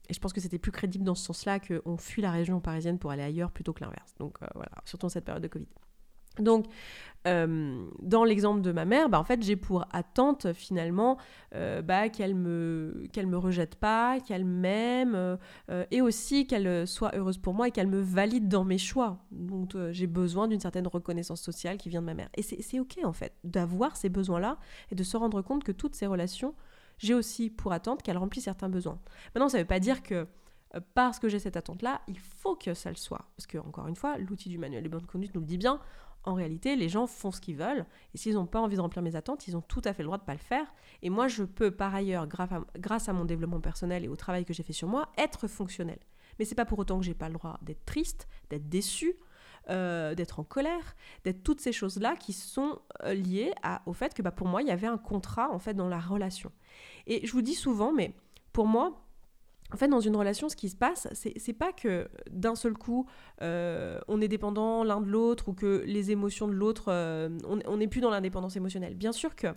Et 0.09 0.15
je 0.15 0.21
pense 0.21 0.33
que 0.33 0.41
c'était 0.41 0.59
plus 0.59 0.73
crédible 0.73 1.05
dans 1.05 1.15
ce 1.15 1.25
sens-là 1.25 1.61
qu'on 1.61 1.97
fuit 1.97 2.23
la 2.23 2.31
région 2.31 2.61
parisienne 2.61 2.99
pour 2.99 3.11
aller 3.11 3.23
ailleurs 3.23 3.51
plutôt 3.51 3.73
que 3.73 3.83
l'inverse. 3.83 4.15
Donc 4.19 4.39
euh, 4.43 4.47
voilà, 4.55 4.73
surtout 4.85 5.07
en 5.07 5.09
cette 5.09 5.25
période 5.25 5.43
de 5.43 5.49
Covid. 5.49 5.67
Donc, 6.41 6.67
euh, 7.29 7.87
dans 8.03 8.25
l'exemple 8.25 8.61
de 8.61 8.73
ma 8.73 8.85
mère, 8.85 9.09
bah, 9.09 9.21
en 9.21 9.25
fait, 9.25 9.41
j'ai 9.41 9.55
pour 9.55 9.87
attente 9.93 10.53
finalement 10.53 11.17
euh, 11.55 11.81
bah, 11.81 12.09
qu'elle 12.09 12.35
me 12.35 13.07
qu'elle 13.13 13.29
me 13.29 13.39
rejette 13.39 13.77
pas, 13.77 14.19
qu'elle 14.19 14.45
m'aime, 14.45 15.39
et 15.93 16.01
aussi 16.01 16.49
qu'elle 16.49 16.89
soit 16.89 17.15
heureuse 17.15 17.39
pour 17.39 17.55
moi 17.55 17.69
et 17.69 17.71
qu'elle 17.71 17.87
me 17.87 18.01
valide 18.01 18.49
dans 18.49 18.65
mes 18.65 18.79
choix. 18.79 19.25
Donc, 19.31 19.77
j'ai 19.93 20.09
besoin 20.09 20.49
d'une 20.49 20.59
certaine 20.59 20.89
reconnaissance 20.89 21.41
sociale 21.41 21.77
qui 21.77 21.89
vient 21.89 22.01
de 22.01 22.07
ma 22.07 22.15
mère. 22.15 22.31
Et 22.37 22.43
c'est 22.43 22.81
ok 22.81 22.99
en 23.05 23.13
fait 23.13 23.33
d'avoir 23.45 23.97
ces 23.97 24.09
besoins-là 24.09 24.59
et 24.91 24.97
de 24.97 25.05
se 25.05 25.17
rendre 25.17 25.41
compte 25.41 25.63
que 25.63 25.73
toutes 25.73 25.95
ces 25.95 26.07
relations 26.07 26.55
j'ai 26.99 27.15
aussi 27.15 27.51
pour 27.51 27.73
attente 27.73 28.03
qu'elle 28.03 28.19
remplisse 28.19 28.45
certains 28.45 28.69
besoins. 28.69 28.99
Maintenant, 29.35 29.49
ça 29.49 29.59
ne 29.59 29.63
veut 29.63 29.69
pas 29.69 29.81
dire 29.81 30.03
que 30.03 30.27
euh, 30.75 30.81
parce 30.95 31.19
que 31.19 31.29
j'ai 31.29 31.39
cette 31.39 31.57
attente-là, 31.57 32.01
il 32.09 32.19
faut 32.19 32.57
que 32.57 32.75
ça 32.75 32.91
le 32.91 32.97
soit. 32.97 33.27
Parce 33.37 33.47
que, 33.47 33.59
encore 33.59 33.87
une 33.87 33.97
fois, 33.97 34.19
l'outil 34.19 34.49
du 34.49 34.59
manuel 34.59 34.83
de 34.83 34.89
bonne 34.89 35.07
conduite 35.07 35.35
nous 35.35 35.41
le 35.41 35.47
dit 35.47 35.59
bien, 35.59 35.81
en 36.25 36.35
réalité, 36.35 36.75
les 36.77 36.89
gens 36.89 37.07
font 37.07 37.31
ce 37.31 37.41
qu'ils 37.41 37.57
veulent. 37.57 37.85
Et 38.15 38.19
s'ils 38.19 38.35
n'ont 38.35 38.47
pas 38.47 38.61
envie 38.61 38.77
de 38.77 38.81
remplir 38.81 39.03
mes 39.03 39.15
attentes, 39.15 39.47
ils 39.47 39.57
ont 39.57 39.61
tout 39.61 39.83
à 39.85 39.93
fait 39.93 40.03
le 40.03 40.07
droit 40.07 40.17
de 40.17 40.23
ne 40.23 40.27
pas 40.27 40.33
le 40.33 40.39
faire. 40.39 40.67
Et 41.03 41.11
moi, 41.11 41.29
je 41.29 41.45
peux, 41.45 41.71
par 41.71 41.95
ailleurs, 41.95 42.27
grâce 42.27 43.09
à, 43.09 43.13
mon 43.13 43.25
développement 43.25 43.61
personnel 43.61 44.05
et 44.05 44.09
au 44.09 44.17
travail 44.17 44.45
que 44.45 44.55
j'ai 44.55 44.63
fait 44.63 44.73
sur 44.73 44.89
moi, 44.89 45.13
être 45.19 45.49
fonctionnel. 45.49 45.99
Mais 46.39 46.45
c'est 46.45 46.55
pas 46.55 46.65
pour 46.65 46.79
autant 46.79 46.99
que 46.99 47.05
j'ai 47.05 47.15
pas 47.15 47.29
le 47.29 47.35
droit 47.35 47.59
d'être 47.63 47.85
triste, 47.85 48.27
d'être 48.51 48.69
déçu, 48.69 49.15
euh, 49.71 50.15
d'être 50.15 50.41
en 50.41 50.45
colère, 50.45 50.95
d'être 51.25 51.43
toutes 51.43 51.61
ces 51.61 51.73
choses-là 51.73 52.17
qui 52.17 52.33
sont 52.33 52.79
euh, 53.05 53.15
liées 53.15 53.53
au 53.87 53.93
fait 53.93 54.15
que 54.15 54.23
bah, 54.23 54.31
pour 54.31 54.47
moi, 54.47 54.63
il 54.63 54.69
y 54.69 54.71
avait 54.71 54.87
un 54.87 54.99
contrat 54.99 55.51
en 55.51 55.59
fait 55.59 55.75
dans 55.75 55.89
la 55.89 55.99
relation. 55.99 56.53
Et 57.07 57.27
je 57.27 57.33
vous 57.33 57.43
dis 57.43 57.55
souvent, 57.55 57.93
mais 57.93 58.15
pour 58.53 58.67
moi, 58.67 59.01
en 59.73 59.77
fait, 59.77 59.89
dans 59.89 60.01
une 60.01 60.17
relation, 60.17 60.49
ce 60.49 60.57
qui 60.57 60.69
se 60.69 60.77
passe, 60.77 61.09
c'est 61.13 61.53
pas 61.53 61.73
que 61.73 62.09
d'un 62.31 62.55
seul 62.55 62.75
coup, 62.75 63.07
euh, 63.43 63.99
on 64.07 64.21
est 64.21 64.29
dépendant 64.29 64.85
l'un 64.85 65.01
de 65.01 65.09
l'autre 65.09 65.49
ou 65.49 65.53
que 65.55 65.83
les 65.87 66.11
émotions 66.11 66.47
de 66.47 66.53
l'autre, 66.53 66.93
on 67.47 67.77
n'est 67.77 67.89
plus 67.89 68.01
dans 68.01 68.11
l'indépendance 68.11 68.57
émotionnelle. 68.57 68.95
Bien 68.95 69.13
sûr 69.13 69.35
que 69.35 69.49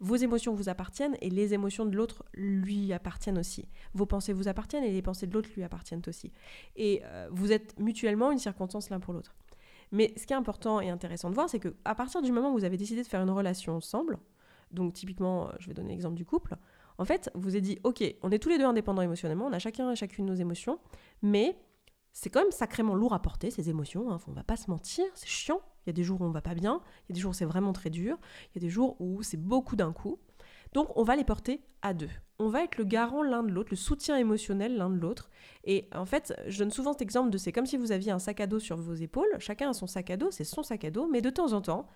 vos 0.00 0.16
émotions 0.16 0.54
vous 0.54 0.68
appartiennent 0.68 1.16
et 1.20 1.30
les 1.30 1.54
émotions 1.54 1.84
de 1.84 1.96
l'autre 1.96 2.24
lui 2.34 2.92
appartiennent 2.92 3.38
aussi. 3.38 3.68
Vos 3.94 4.06
pensées 4.06 4.32
vous 4.32 4.48
appartiennent 4.48 4.84
et 4.84 4.92
les 4.92 5.02
pensées 5.02 5.26
de 5.26 5.34
l'autre 5.34 5.50
lui 5.54 5.62
appartiennent 5.62 6.02
aussi. 6.06 6.32
Et 6.76 7.02
euh, 7.04 7.28
vous 7.30 7.52
êtes 7.52 7.78
mutuellement 7.78 8.30
une 8.30 8.38
circonstance 8.38 8.90
l'un 8.90 9.00
pour 9.00 9.12
l'autre. 9.12 9.34
Mais 9.90 10.12
ce 10.16 10.26
qui 10.26 10.32
est 10.32 10.36
important 10.36 10.80
et 10.80 10.90
intéressant 10.90 11.30
de 11.30 11.34
voir, 11.34 11.48
c'est 11.48 11.60
qu'à 11.60 11.94
partir 11.94 12.22
du 12.22 12.30
moment 12.30 12.50
où 12.50 12.58
vous 12.58 12.64
avez 12.64 12.76
décidé 12.76 13.02
de 13.02 13.08
faire 13.08 13.22
une 13.22 13.30
relation 13.30 13.76
ensemble, 13.76 14.18
donc 14.70 14.92
typiquement, 14.92 15.50
je 15.58 15.68
vais 15.68 15.74
donner 15.74 15.90
l'exemple 15.90 16.16
du 16.16 16.26
couple, 16.26 16.56
en 16.98 17.04
fait, 17.04 17.30
vous 17.34 17.50
avez 17.50 17.60
dit, 17.60 17.78
ok, 17.84 18.02
on 18.22 18.30
est 18.30 18.38
tous 18.38 18.48
les 18.48 18.58
deux 18.58 18.64
indépendants 18.64 19.02
émotionnellement, 19.02 19.46
on 19.46 19.52
a 19.52 19.58
chacun 19.58 19.90
et 19.90 19.96
chacune 19.96 20.26
nos 20.26 20.34
émotions, 20.34 20.78
mais 21.22 21.56
c'est 22.12 22.28
quand 22.28 22.40
même 22.42 22.50
sacrément 22.50 22.94
lourd 22.94 23.14
à 23.14 23.22
porter 23.22 23.50
ces 23.50 23.70
émotions, 23.70 24.10
hein, 24.10 24.18
on 24.26 24.32
va 24.32 24.42
pas 24.42 24.56
se 24.56 24.68
mentir, 24.70 25.04
c'est 25.14 25.28
chiant, 25.28 25.60
il 25.88 25.92
y 25.92 25.94
a 25.94 25.94
des 25.94 26.04
jours 26.04 26.20
où 26.20 26.24
on 26.24 26.30
va 26.30 26.42
pas 26.42 26.54
bien, 26.54 26.82
il 27.08 27.10
y 27.10 27.12
a 27.12 27.14
des 27.14 27.20
jours 27.20 27.30
où 27.30 27.34
c'est 27.34 27.46
vraiment 27.46 27.72
très 27.72 27.88
dur, 27.88 28.18
il 28.50 28.56
y 28.56 28.58
a 28.58 28.60
des 28.60 28.70
jours 28.70 28.96
où 29.00 29.22
c'est 29.22 29.38
beaucoup 29.38 29.74
d'un 29.74 29.92
coup. 29.92 30.18
Donc 30.74 30.94
on 30.96 31.02
va 31.02 31.16
les 31.16 31.24
porter 31.24 31.62
à 31.80 31.94
deux. 31.94 32.10
On 32.38 32.48
va 32.48 32.62
être 32.62 32.76
le 32.76 32.84
garant 32.84 33.22
l'un 33.22 33.42
de 33.42 33.50
l'autre, 33.50 33.70
le 33.70 33.76
soutien 33.76 34.16
émotionnel 34.16 34.76
l'un 34.76 34.90
de 34.90 34.98
l'autre. 34.98 35.30
Et 35.64 35.88
en 35.94 36.04
fait, 36.04 36.34
je 36.46 36.58
donne 36.58 36.70
souvent 36.70 36.92
cet 36.92 37.02
exemple 37.02 37.30
de 37.30 37.38
c'est 37.38 37.52
comme 37.52 37.66
si 37.66 37.76
vous 37.76 37.90
aviez 37.90 38.12
un 38.12 38.18
sac 38.18 38.40
à 38.40 38.46
dos 38.46 38.58
sur 38.58 38.76
vos 38.76 38.94
épaules, 38.94 39.28
chacun 39.38 39.70
a 39.70 39.72
son 39.72 39.86
sac 39.86 40.10
à 40.10 40.16
dos, 40.16 40.30
c'est 40.30 40.44
son 40.44 40.62
sac 40.62 40.84
à 40.84 40.90
dos, 40.90 41.08
mais 41.08 41.22
de 41.22 41.30
temps 41.30 41.52
en 41.52 41.62
temps, 41.62 41.88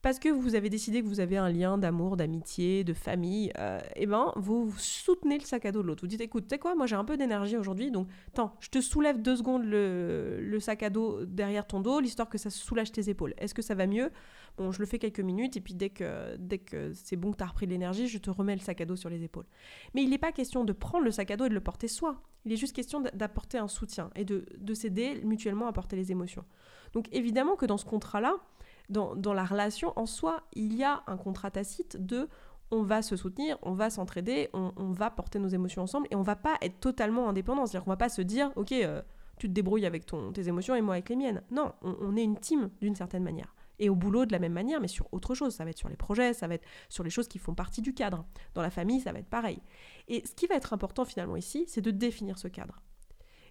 parce 0.00 0.18
que 0.18 0.28
vous 0.28 0.54
avez 0.54 0.70
décidé 0.70 1.02
que 1.02 1.06
vous 1.06 1.20
avez 1.20 1.36
un 1.36 1.50
lien 1.50 1.76
d'amour, 1.76 2.16
d'amitié, 2.16 2.84
de 2.84 2.92
famille, 2.92 3.52
euh, 3.58 3.80
eh 3.96 4.06
ben, 4.06 4.32
vous 4.36 4.72
soutenez 4.78 5.38
le 5.38 5.44
sac 5.44 5.66
à 5.66 5.72
dos 5.72 5.82
de 5.82 5.88
l'autre. 5.88 6.02
Vous 6.02 6.08
dites, 6.08 6.20
écoute, 6.20 6.44
tu 6.44 6.54
sais 6.54 6.58
quoi, 6.58 6.76
moi 6.76 6.86
j'ai 6.86 6.94
un 6.94 7.04
peu 7.04 7.16
d'énergie 7.16 7.56
aujourd'hui, 7.56 7.90
donc 7.90 8.08
attends, 8.28 8.54
je 8.60 8.68
te 8.68 8.80
soulève 8.80 9.20
deux 9.20 9.36
secondes 9.36 9.64
le, 9.64 10.58
sac 10.60 10.84
à 10.84 10.90
dos 10.90 11.24
derrière 11.24 11.66
ton 11.66 11.80
dos, 11.80 11.98
l'histoire 11.98 12.28
que 12.28 12.38
ça 12.38 12.50
soulage 12.50 12.92
tes 12.92 13.10
épaules. 13.10 13.34
Est-ce 13.38 13.54
que 13.54 13.62
ça 13.62 13.74
va 13.74 13.86
mieux? 13.86 14.10
Bon, 14.56 14.70
je 14.70 14.78
le 14.80 14.86
fais 14.86 14.98
quelques 14.98 15.20
minutes, 15.20 15.56
et 15.56 15.60
puis 15.60 15.74
dès 15.74 15.90
que, 15.90 16.36
dès 16.36 16.58
que 16.58 16.92
c'est 16.92 17.16
bon 17.16 17.32
que 17.32 17.38
tu 17.38 17.44
as 17.44 17.48
repris 17.48 17.66
de 17.66 17.72
l'énergie, 17.72 18.06
je 18.06 18.18
te 18.18 18.30
remets 18.30 18.54
le 18.54 18.60
sac 18.60 18.80
à 18.80 18.84
dos 18.84 18.96
sur 18.96 19.10
les 19.10 19.24
épaules. 19.24 19.46
Mais 19.94 20.02
il 20.02 20.10
n'est 20.10 20.18
pas 20.18 20.32
question 20.32 20.64
de 20.64 20.72
prendre 20.72 21.04
le 21.04 21.10
sac 21.10 21.30
à 21.30 21.36
dos 21.36 21.46
et 21.46 21.48
de 21.48 21.54
le 21.54 21.60
porter 21.60 21.88
soi. 21.88 22.22
Il 22.44 22.52
est 22.52 22.56
juste 22.56 22.74
question 22.74 23.00
d'apporter 23.00 23.58
un 23.58 23.68
soutien 23.68 24.10
et 24.14 24.24
de, 24.24 24.46
de 24.58 24.74
s'aider 24.74 25.20
mutuellement 25.24 25.66
à 25.66 25.72
porter 25.72 25.96
les 25.96 26.12
émotions. 26.12 26.44
Donc 26.92 27.08
évidemment 27.12 27.56
que 27.56 27.66
dans 27.66 27.76
ce 27.76 27.84
contrat-là, 27.84 28.36
dans, 28.88 29.34
la 29.34 29.44
relation 29.44 29.92
en 29.96 30.06
soi, 30.06 30.42
il 30.54 30.74
y 30.74 30.84
a 30.84 31.02
un 31.06 31.16
contrat 31.16 31.50
tacite 31.50 31.96
de 32.04 32.28
on 32.70 32.82
va 32.82 33.00
se 33.00 33.16
soutenir, 33.16 33.58
on 33.62 33.72
va 33.72 33.88
s'entraider, 33.90 34.50
on, 34.52 34.92
va 34.92 35.10
porter 35.10 35.38
nos 35.38 35.48
émotions 35.48 35.82
ensemble 35.82 36.06
et 36.10 36.16
on 36.16 36.22
va 36.22 36.36
pas 36.36 36.56
être 36.60 36.80
totalement 36.80 37.28
indépendant. 37.28 37.66
C'est-à-dire 37.66 37.84
qu'on 37.84 37.90
va 37.90 37.96
pas 37.96 38.10
se 38.10 38.20
dire, 38.20 38.52
ok, 38.56 38.72
euh, 38.72 39.00
tu 39.38 39.48
te 39.48 39.52
débrouilles 39.52 39.86
avec 39.86 40.04
ton, 40.04 40.32
tes 40.32 40.48
émotions 40.48 40.74
et 40.74 40.82
moi 40.82 40.94
avec 40.94 41.08
les 41.08 41.16
miennes. 41.16 41.42
Non, 41.50 41.72
on, 41.82 42.16
est 42.16 42.22
une 42.22 42.38
team 42.38 42.70
d'une 42.80 42.94
certaine 42.94 43.22
manière. 43.22 43.54
Et 43.78 43.88
au 43.88 43.94
boulot 43.94 44.26
de 44.26 44.32
la 44.32 44.38
même 44.38 44.52
manière, 44.52 44.80
mais 44.80 44.88
sur 44.88 45.06
autre 45.12 45.34
chose. 45.34 45.54
Ça 45.54 45.64
va 45.64 45.70
être 45.70 45.78
sur 45.78 45.88
les 45.88 45.96
projets, 45.96 46.34
ça 46.34 46.46
va 46.46 46.54
être 46.54 46.66
sur 46.88 47.04
les 47.04 47.10
choses 47.10 47.28
qui 47.28 47.38
font 47.38 47.54
partie 47.54 47.80
du 47.80 47.94
cadre. 47.94 48.26
Dans 48.54 48.62
la 48.62 48.70
famille, 48.70 49.00
ça 49.00 49.12
va 49.12 49.20
être 49.20 49.30
pareil. 49.30 49.62
Et 50.08 50.26
ce 50.26 50.34
qui 50.34 50.46
va 50.46 50.56
être 50.56 50.72
important 50.72 51.04
finalement 51.04 51.36
ici, 51.36 51.64
c'est 51.68 51.80
de 51.80 51.90
définir 51.90 52.38
ce 52.38 52.48
cadre. 52.48 52.82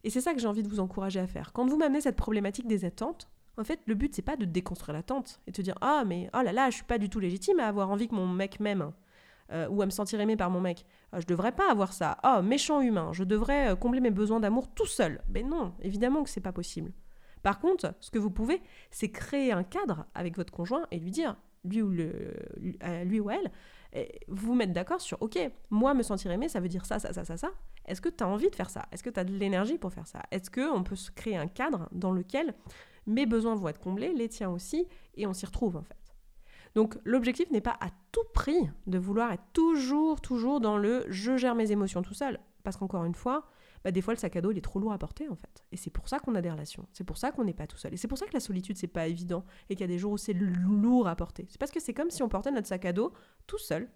Et 0.04 0.10
c'est 0.10 0.22
ça 0.22 0.34
que 0.34 0.40
j'ai 0.40 0.48
envie 0.48 0.64
de 0.64 0.70
vous 0.70 0.80
encourager 0.80 1.20
à 1.20 1.28
faire. 1.28 1.54
Quand 1.54 1.66
vous 1.66 1.78
m'amenez 1.78 2.02
cette 2.02 2.18
problématique 2.18 2.68
des 2.68 2.86
attentes, 2.86 3.30
en 3.58 3.64
fait, 3.64 3.80
le 3.86 3.96
but, 3.96 4.14
c'est 4.14 4.22
pas 4.22 4.38
de 4.38 4.46
déconstruire 4.46 4.96
l'attente 4.96 5.42
et 5.48 5.52
de 5.52 5.56
te 5.56 5.62
dire 5.62 5.76
Ah, 5.82 6.04
mais 6.06 6.30
oh 6.34 6.42
là 6.42 6.54
là, 6.54 6.70
je 6.70 6.76
suis 6.76 6.86
pas 6.86 6.98
du 6.98 7.10
tout 7.10 7.20
légitime 7.20 7.60
à 7.60 7.68
avoir 7.68 7.90
envie 7.90 8.08
que 8.08 8.16
mon 8.16 8.28
mec 8.28 8.60
m'aime 8.60 8.92
euh, 9.52 9.68
ou 9.70 9.82
à 9.82 9.86
me 9.86 9.92
sentir 9.92 10.20
aimé 10.20 10.36
par 10.36 10.50
mon 10.50 10.60
mec. 10.60 10.86
Euh, 11.14 11.22
je 11.22 11.26
devrais 11.26 11.54
pas 11.54 11.72
avoir 11.72 11.94
ça. 11.94 12.18
Oh, 12.24 12.42
méchant 12.42 12.82
humain, 12.82 13.12
je 13.14 13.24
devrais 13.24 13.72
euh, 13.72 13.76
combler 13.76 14.02
mes 14.02 14.12
besoins 14.12 14.40
d'amour 14.40 14.68
tout 14.68 14.86
seul. 14.86 15.22
Ben 15.30 15.48
non, 15.48 15.74
évidemment 15.82 16.24
que 16.24 16.30
c'est 16.30 16.42
pas 16.42 16.52
possible. 16.52 16.92
Par 17.44 17.60
contre, 17.60 17.94
ce 18.00 18.12
que 18.12 18.20
vous 18.20 18.30
pouvez, 18.30 18.62
c'est 18.92 19.10
créer 19.10 19.52
un 19.52 19.64
cadre 19.64 20.06
avec 20.14 20.36
votre 20.36 20.52
conjoint 20.52 20.86
et 20.92 21.00
lui 21.00 21.12
dire, 21.12 21.38
lui 21.64 21.82
ou, 21.82 21.90
le, 21.90 22.34
lui 23.06 23.20
ou 23.20 23.30
elle, 23.30 23.52
vous 24.28 24.54
mettre 24.54 24.74
d'accord 24.74 25.00
sur 25.00 25.22
OK, 25.22 25.40
moi 25.70 25.94
me 25.94 26.04
sentir 26.04 26.30
aimé, 26.32 26.50
ça 26.50 26.60
veut 26.60 26.68
dire 26.68 26.86
ça, 26.86 27.00
ça, 27.00 27.14
ça, 27.14 27.24
ça, 27.24 27.38
ça. 27.38 27.50
Est-ce 27.86 28.02
que 28.02 28.10
tu 28.10 28.24
as 28.24 28.28
envie 28.28 28.50
de 28.50 28.56
faire 28.56 28.70
ça? 28.70 28.86
Est-ce 28.92 29.02
que 29.02 29.10
tu 29.10 29.20
as 29.20 29.24
de 29.24 29.32
l'énergie 29.32 29.78
pour 29.78 29.94
faire 29.94 30.08
ça? 30.08 30.24
Est-ce 30.32 30.52
qu'on 30.52 30.84
peut 30.84 30.98
se 30.98 31.10
créer 31.10 31.38
un 31.38 31.48
cadre 31.48 31.88
dans 31.94 32.12
lequel 32.12 32.54
mes 33.08 33.26
besoins 33.26 33.56
vont 33.56 33.70
être 33.70 33.80
comblés, 33.80 34.14
les 34.14 34.30
tiens 34.30 34.50
aussi, 34.50 34.88
et 35.16 35.26
on 35.26 35.34
s'y 35.34 35.46
retrouve 35.46 35.78
en 35.78 35.82
fait. 35.82 35.96
Donc 36.76 36.96
l'objectif 37.06 37.50
n'est 37.50 37.62
pas 37.62 37.78
à 37.80 37.90
tout 38.12 38.24
prix 38.34 38.70
de 38.86 39.00
vouloir 39.00 39.32
être 39.32 39.44
toujours, 39.54 40.22
toujours 40.22 40.60
dans 40.60 40.78
le 40.78 41.06
je 41.10 41.36
gère 41.38 41.56
mes 41.56 41.72
émotions 41.72 42.04
tout 42.04 42.14
seul. 42.14 42.40
Parce 42.64 42.76
qu'encore 42.78 43.06
une 43.06 43.16
fois, 43.16 43.48
bah, 43.84 43.92
des 43.92 44.02
fois 44.02 44.14
le 44.14 44.20
sac 44.20 44.36
à 44.36 44.42
dos 44.42 44.52
il 44.52 44.58
est 44.58 44.62
trop 44.62 44.80
lourd 44.80 44.92
à 44.92 44.98
porter 44.98 45.30
en 45.30 45.36
fait. 45.36 45.64
Et 45.72 45.78
c'est 45.78 45.90
pour 45.90 46.08
ça 46.10 46.20
qu'on 46.20 46.36
a 46.36 46.42
des 46.42 46.52
relations. 46.52 46.86
C'est 46.92 47.04
pour 47.04 47.18
ça 47.18 47.32
qu'on 47.32 47.46
n'est 47.46 47.54
pas 47.54 47.66
tout 47.66 47.78
seul. 47.78 47.94
Et 47.94 47.98
c'est 47.98 48.08
pour 48.08 48.18
ça 48.18 48.28
que 48.28 48.34
la 48.34 48.40
solitude 48.40 48.78
c'est 48.78 48.88
pas 48.88 49.08
évident 49.08 49.44
et 49.70 49.76
qu'il 49.76 49.82
y 49.82 49.86
a 49.86 49.88
des 49.88 49.98
jours 49.98 50.12
où 50.12 50.18
c'est 50.18 50.34
lourd 50.34 51.08
à 51.08 51.16
porter. 51.16 51.48
C'est 51.50 51.60
parce 51.60 51.72
que 51.72 51.80
c'est 51.80 51.94
comme 51.94 52.12
si 52.12 52.22
on 52.22 52.30
portait 52.30 52.52
notre 52.52 52.68
sac 52.68 52.86
à 52.86 52.94
dos 52.94 53.14
tout 53.48 53.58
seul 53.58 53.90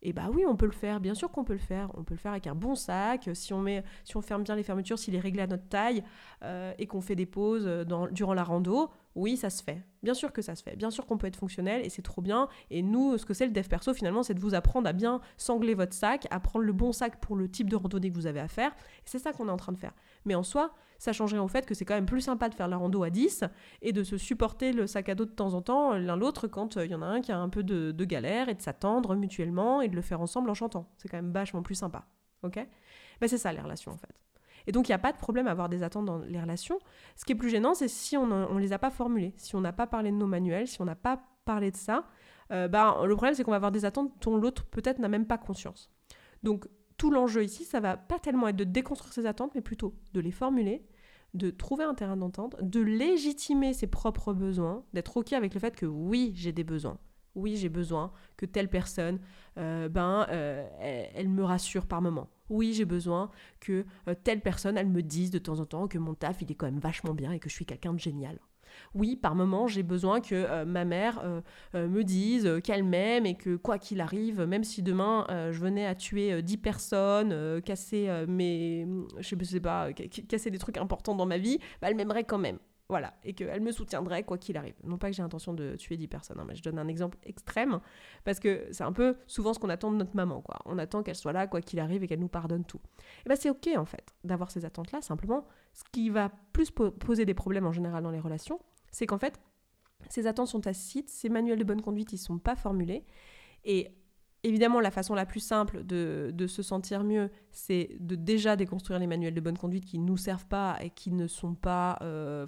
et 0.00 0.12
bah 0.12 0.28
oui, 0.32 0.44
on 0.46 0.54
peut 0.54 0.66
le 0.66 0.72
faire, 0.72 1.00
bien 1.00 1.14
sûr 1.14 1.30
qu'on 1.30 1.42
peut 1.42 1.54
le 1.54 1.58
faire. 1.58 1.90
On 1.94 2.04
peut 2.04 2.14
le 2.14 2.18
faire 2.18 2.30
avec 2.30 2.46
un 2.46 2.54
bon 2.54 2.76
sac, 2.76 3.28
si 3.32 3.52
on, 3.52 3.60
met, 3.60 3.82
si 4.04 4.16
on 4.16 4.20
ferme 4.20 4.44
bien 4.44 4.54
les 4.54 4.62
fermetures, 4.62 4.98
s'il 4.98 5.14
est 5.16 5.20
réglé 5.20 5.42
à 5.42 5.48
notre 5.48 5.68
taille 5.68 6.04
euh, 6.44 6.72
et 6.78 6.86
qu'on 6.86 7.00
fait 7.00 7.16
des 7.16 7.26
pauses 7.26 7.66
euh, 7.66 7.84
durant 8.12 8.34
la 8.34 8.44
rando, 8.44 8.90
oui, 9.16 9.36
ça 9.36 9.50
se 9.50 9.62
fait. 9.62 9.82
Bien 10.04 10.14
sûr 10.14 10.32
que 10.32 10.40
ça 10.40 10.54
se 10.54 10.62
fait. 10.62 10.76
Bien 10.76 10.90
sûr 10.90 11.04
qu'on 11.04 11.18
peut 11.18 11.26
être 11.26 11.36
fonctionnel 11.36 11.84
et 11.84 11.88
c'est 11.88 12.02
trop 12.02 12.22
bien. 12.22 12.48
Et 12.70 12.82
nous, 12.82 13.18
ce 13.18 13.26
que 13.26 13.34
c'est 13.34 13.46
le 13.46 13.52
dev 13.52 13.66
perso, 13.66 13.92
finalement, 13.92 14.22
c'est 14.22 14.34
de 14.34 14.40
vous 14.40 14.54
apprendre 14.54 14.88
à 14.88 14.92
bien 14.92 15.20
sangler 15.36 15.74
votre 15.74 15.94
sac, 15.94 16.28
à 16.30 16.38
prendre 16.38 16.64
le 16.64 16.72
bon 16.72 16.92
sac 16.92 17.20
pour 17.20 17.34
le 17.34 17.50
type 17.50 17.68
de 17.68 17.74
randonnée 17.74 18.10
que 18.10 18.14
vous 18.14 18.26
avez 18.26 18.40
à 18.40 18.48
faire. 18.48 18.72
c'est 19.04 19.18
ça 19.18 19.32
qu'on 19.32 19.48
est 19.48 19.52
en 19.52 19.56
train 19.56 19.72
de 19.72 19.78
faire. 19.78 19.94
Mais 20.24 20.36
en 20.36 20.44
soi, 20.44 20.72
ça 20.98 21.12
changerait 21.12 21.38
au 21.38 21.48
fait 21.48 21.64
que 21.64 21.74
c'est 21.74 21.84
quand 21.84 21.94
même 21.94 22.06
plus 22.06 22.20
sympa 22.20 22.48
de 22.48 22.54
faire 22.54 22.68
la 22.68 22.76
rando 22.76 23.02
à 23.02 23.10
10 23.10 23.44
et 23.82 23.92
de 23.92 24.02
se 24.02 24.16
supporter 24.16 24.72
le 24.72 24.86
sac 24.86 25.08
à 25.08 25.14
dos 25.14 25.24
de 25.24 25.30
temps 25.30 25.54
en 25.54 25.62
temps 25.62 25.92
l'un 25.94 26.16
l'autre 26.16 26.48
quand 26.48 26.76
euh, 26.76 26.84
il 26.84 26.90
y 26.90 26.94
en 26.94 27.02
a 27.02 27.06
un 27.06 27.20
qui 27.20 27.32
a 27.32 27.38
un 27.38 27.48
peu 27.48 27.62
de, 27.62 28.04
galère 28.04 28.48
et 28.48 28.54
de 28.54 28.60
s'attendre 28.60 29.14
mutuellement 29.14 29.80
et 29.80 29.88
de 29.88 29.94
le 29.94 30.02
faire 30.02 30.20
ensemble 30.20 30.50
en 30.50 30.54
chantant. 30.54 30.88
C'est 30.96 31.08
quand 31.08 31.18
même 31.18 31.32
vachement 31.32 31.62
plus 31.62 31.74
sympa. 31.74 32.06
Ok? 32.42 32.58
Ben, 33.20 33.28
C'est 33.28 33.38
ça 33.38 33.52
les 33.52 33.60
relations 33.60 33.92
en 33.92 33.96
fait. 33.96 34.14
Et 34.66 34.72
donc, 34.72 34.88
il 34.88 34.90
n'y 34.90 34.96
a 34.96 34.98
pas 34.98 35.12
de 35.12 35.16
problème 35.16 35.48
à 35.48 35.52
avoir 35.52 35.70
des 35.70 35.82
attentes 35.82 36.04
dans 36.04 36.18
les 36.18 36.38
relations. 36.38 36.78
Ce 37.16 37.24
qui 37.24 37.32
est 37.32 37.34
plus 37.34 37.48
gênant, 37.48 37.72
c'est 37.72 37.88
si 37.88 38.18
on 38.18 38.26
ne 38.26 38.60
les 38.60 38.74
a 38.74 38.78
pas 38.78 38.90
formulées, 38.90 39.32
si 39.38 39.56
on 39.56 39.62
n'a 39.62 39.72
pas 39.72 39.86
parlé 39.86 40.10
de 40.10 40.16
nos 40.16 40.26
manuels, 40.26 40.68
si 40.68 40.82
on 40.82 40.84
n'a 40.84 40.94
pas 40.94 41.22
parlé 41.46 41.70
de 41.70 41.76
ça. 41.76 42.04
Euh, 42.52 42.68
bah, 42.68 42.98
le 43.02 43.14
problème, 43.14 43.34
c'est 43.34 43.44
qu'on 43.44 43.50
va 43.50 43.56
avoir 43.56 43.72
des 43.72 43.86
attentes 43.86 44.12
dont 44.22 44.36
l'autre 44.36 44.66
peut-être 44.66 44.98
n'a 44.98 45.08
même 45.08 45.26
pas 45.26 45.38
conscience. 45.38 45.90
Donc, 46.42 46.68
tout 46.98 47.10
l'enjeu 47.10 47.44
ici, 47.44 47.64
ça 47.64 47.80
va 47.80 47.96
pas 47.96 48.18
tellement 48.18 48.48
être 48.48 48.56
de 48.56 48.64
déconstruire 48.64 49.14
ses 49.14 49.26
attentes, 49.26 49.54
mais 49.54 49.60
plutôt 49.60 49.94
de 50.12 50.20
les 50.20 50.32
formuler, 50.32 50.84
de 51.34 51.50
trouver 51.50 51.84
un 51.84 51.94
terrain 51.94 52.16
d'entente, 52.16 52.56
de 52.60 52.80
légitimer 52.80 53.72
ses 53.72 53.86
propres 53.86 54.32
besoins, 54.32 54.84
d'être 54.92 55.16
OK 55.16 55.32
avec 55.32 55.54
le 55.54 55.60
fait 55.60 55.76
que 55.76 55.86
oui, 55.86 56.32
j'ai 56.34 56.52
des 56.52 56.64
besoins. 56.64 56.98
Oui, 57.34 57.56
j'ai 57.56 57.68
besoin 57.68 58.12
que 58.36 58.46
telle 58.46 58.68
personne, 58.68 59.20
euh, 59.58 59.88
ben, 59.88 60.26
euh, 60.30 60.66
elle, 61.14 61.28
me 61.28 61.44
rassure 61.44 61.86
par 61.86 62.02
moment. 62.02 62.28
Oui, 62.48 62.72
j'ai 62.72 62.84
besoin 62.84 63.30
que 63.60 63.84
euh, 64.08 64.14
telle 64.24 64.40
personne, 64.40 64.76
elle 64.76 64.88
me 64.88 65.02
dise 65.02 65.30
de 65.30 65.38
temps 65.38 65.60
en 65.60 65.66
temps 65.66 65.86
que 65.86 65.98
mon 65.98 66.14
taf, 66.14 66.42
il 66.42 66.50
est 66.50 66.54
quand 66.56 66.66
même 66.66 66.80
vachement 66.80 67.14
bien 67.14 67.30
et 67.30 67.38
que 67.38 67.48
je 67.48 67.54
suis 67.54 67.66
quelqu'un 67.66 67.92
de 67.92 68.00
génial. 68.00 68.40
Oui, 68.94 69.16
par 69.16 69.34
moment, 69.34 69.66
j'ai 69.66 69.82
besoin 69.82 70.20
que 70.20 70.34
euh, 70.34 70.64
ma 70.64 70.84
mère 70.84 71.20
euh, 71.24 71.40
euh, 71.74 71.88
me 71.88 72.04
dise 72.04 72.60
qu'elle 72.64 72.84
m'aime 72.84 73.26
et 73.26 73.36
que 73.36 73.56
quoi 73.56 73.78
qu'il 73.78 74.00
arrive, 74.00 74.42
même 74.42 74.64
si 74.64 74.82
demain 74.82 75.26
je 75.28 75.58
venais 75.58 75.86
à 75.86 75.94
tuer 75.94 76.42
10 76.42 76.56
personnes, 76.58 77.60
casser 77.62 78.08
mes, 78.28 78.86
je 79.20 79.44
sais 79.44 79.60
pas, 79.60 79.92
casser 79.92 80.50
des 80.50 80.58
trucs 80.58 80.78
importants 80.78 81.14
dans 81.14 81.26
ma 81.26 81.38
vie, 81.38 81.58
bah, 81.80 81.88
elle 81.90 81.96
m'aimerait 81.96 82.24
quand 82.24 82.38
même. 82.38 82.58
Voilà, 82.90 83.12
et 83.22 83.34
qu'elle 83.34 83.60
me 83.60 83.70
soutiendrait 83.70 84.24
quoi 84.24 84.38
qu'il 84.38 84.56
arrive. 84.56 84.74
Non 84.82 84.96
pas 84.96 85.10
que 85.10 85.16
j'ai 85.16 85.22
l'intention 85.22 85.52
de 85.52 85.76
tuer 85.76 85.98
10 85.98 86.08
personnes, 86.08 86.40
hein, 86.40 86.46
mais 86.48 86.56
je 86.56 86.62
donne 86.62 86.78
un 86.78 86.88
exemple 86.88 87.18
extrême, 87.22 87.80
parce 88.24 88.40
que 88.40 88.66
c'est 88.70 88.84
un 88.84 88.92
peu 88.92 89.16
souvent 89.26 89.52
ce 89.52 89.58
qu'on 89.58 89.68
attend 89.68 89.92
de 89.92 89.96
notre 89.96 90.16
maman, 90.16 90.40
quoi. 90.40 90.58
On 90.64 90.78
attend 90.78 91.02
qu'elle 91.02 91.14
soit 91.14 91.34
là 91.34 91.46
quoi 91.46 91.60
qu'il 91.60 91.80
arrive 91.80 92.02
et 92.02 92.08
qu'elle 92.08 92.20
nous 92.20 92.28
pardonne 92.28 92.64
tout. 92.64 92.80
Et 93.26 93.28
bien 93.28 93.36
c'est 93.36 93.50
ok 93.50 93.68
en 93.76 93.84
fait 93.84 94.14
d'avoir 94.24 94.50
ces 94.50 94.64
attentes-là, 94.64 95.02
simplement 95.02 95.46
ce 95.74 95.84
qui 95.92 96.08
va 96.08 96.30
plus 96.54 96.70
poser 96.70 97.26
des 97.26 97.34
problèmes 97.34 97.66
en 97.66 97.72
général 97.72 98.02
dans 98.02 98.10
les 98.10 98.20
relations, 98.20 98.58
c'est 98.90 99.06
qu'en 99.06 99.18
fait, 99.18 99.38
ces 100.08 100.26
attentes 100.26 100.48
sont 100.48 100.60
tacites, 100.60 101.10
ces 101.10 101.28
manuels 101.28 101.58
de 101.58 101.64
bonne 101.64 101.82
conduite, 101.82 102.12
ils 102.14 102.18
sont 102.18 102.38
pas 102.38 102.56
formulés. 102.56 103.04
Et 103.64 103.88
évidemment, 104.44 104.80
la 104.80 104.90
façon 104.90 105.14
la 105.14 105.26
plus 105.26 105.40
simple 105.40 105.84
de, 105.84 106.46
se 106.46 106.62
sentir 106.62 107.04
mieux, 107.04 107.30
c'est 107.50 107.90
de 108.00 108.14
déjà 108.14 108.56
déconstruire 108.56 108.98
les 108.98 109.06
manuels 109.06 109.34
de 109.34 109.40
bonne 109.40 109.58
conduite 109.58 109.84
qui 109.84 109.98
ne 109.98 110.04
nous 110.04 110.16
servent 110.16 110.46
pas 110.46 110.76
et 110.80 110.90
qui 110.90 111.10
ne 111.12 111.26
sont 111.26 111.54
pas. 111.54 111.98
Euh, 112.02 112.46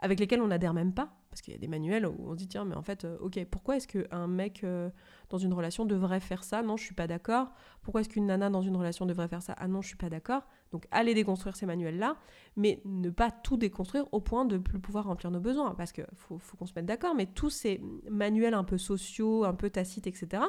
avec 0.00 0.18
lesquels 0.20 0.42
on 0.42 0.48
n'adhère 0.48 0.74
même 0.74 0.92
pas. 0.92 1.19
Parce 1.30 1.42
qu'il 1.42 1.54
y 1.54 1.56
a 1.56 1.60
des 1.60 1.68
manuels 1.68 2.06
où 2.06 2.16
on 2.26 2.32
se 2.32 2.38
dit, 2.38 2.48
tiens, 2.48 2.64
mais 2.64 2.74
en 2.74 2.82
fait, 2.82 3.04
euh, 3.04 3.16
ok, 3.20 3.44
pourquoi 3.48 3.76
est-ce 3.76 3.86
qu'un 3.86 4.26
mec 4.26 4.64
euh, 4.64 4.90
dans 5.28 5.38
une 5.38 5.54
relation 5.54 5.84
devrait 5.84 6.18
faire 6.18 6.42
ça? 6.42 6.62
Non, 6.62 6.76
je 6.76 6.84
suis 6.84 6.94
pas 6.94 7.06
d'accord. 7.06 7.52
Pourquoi 7.82 8.00
est-ce 8.00 8.08
qu'une 8.08 8.26
nana 8.26 8.50
dans 8.50 8.62
une 8.62 8.76
relation 8.76 9.06
devrait 9.06 9.28
faire 9.28 9.42
ça? 9.42 9.54
Ah 9.56 9.68
non, 9.68 9.80
je 9.80 9.86
suis 9.86 9.96
pas 9.96 10.10
d'accord. 10.10 10.42
Donc, 10.72 10.86
allez 10.90 11.14
déconstruire 11.14 11.54
ces 11.54 11.66
manuels-là, 11.66 12.16
mais 12.56 12.82
ne 12.84 13.10
pas 13.10 13.30
tout 13.30 13.56
déconstruire 13.56 14.06
au 14.12 14.20
point 14.20 14.44
de 14.44 14.58
plus 14.58 14.80
pouvoir 14.80 15.04
remplir 15.04 15.30
nos 15.30 15.40
besoins. 15.40 15.74
Parce 15.76 15.92
qu'il 15.92 16.04
faut, 16.16 16.40
qu'on 16.58 16.66
se 16.66 16.72
mette 16.74 16.86
d'accord, 16.86 17.14
mais 17.14 17.26
tous 17.26 17.50
ces 17.50 17.80
manuels 18.10 18.54
un 18.54 18.64
peu 18.64 18.76
sociaux, 18.76 19.44
un 19.44 19.54
peu 19.54 19.70
tacites, 19.70 20.08
etc., 20.08 20.42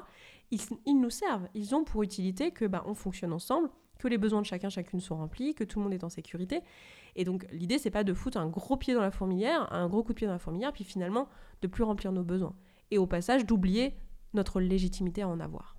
ils, 0.50 0.62
ils 0.88 1.00
nous 1.00 1.12
servent. 1.12 1.48
Ils 1.54 1.76
ont 1.76 1.84
pour 1.84 2.02
utilité 2.02 2.52
que 2.52 2.66
bah, 2.66 2.84
on 2.88 2.96
fonctionne 2.96 3.34
ensemble, 3.34 3.70
que 4.02 4.08
les 4.08 4.18
besoins 4.18 4.42
de 4.42 4.46
chacun, 4.46 4.70
chacune 4.70 5.00
sont 5.00 5.16
remplis, 5.16 5.54
que 5.54 5.64
tout 5.64 5.80
le 5.80 5.84
monde 5.84 5.94
est 5.94 6.04
en 6.04 6.10
sécurité. 6.10 6.62
Et 7.16 7.24
donc 7.24 7.46
l'idée, 7.52 7.78
c'est 7.78 7.92
pas 7.92 8.04
de 8.04 8.14
foutre 8.14 8.38
un 8.38 8.48
gros 8.48 8.78
pied 8.78 8.94
dans 8.94 9.02
la 9.02 9.12
fourmilière, 9.12 9.72
un 9.72 9.88
gros 9.88 10.04
coup 10.04 10.14
de 10.14 10.18
pied 10.18 10.28
dans 10.28 10.34
la 10.34 10.40
fourmilière, 10.40 10.74
puis 10.74 10.84
finalement 10.84 11.28
de 11.62 11.68
plus 11.68 11.84
remplir 11.84 12.12
nos 12.12 12.24
besoins. 12.24 12.56
Et 12.90 12.98
au 12.98 13.08
passage, 13.08 13.46
d'oublier 13.46 13.96
notre 14.34 14.60
légitimité 14.60 15.22
à 15.22 15.28
en 15.28 15.40
avoir. 15.40 15.78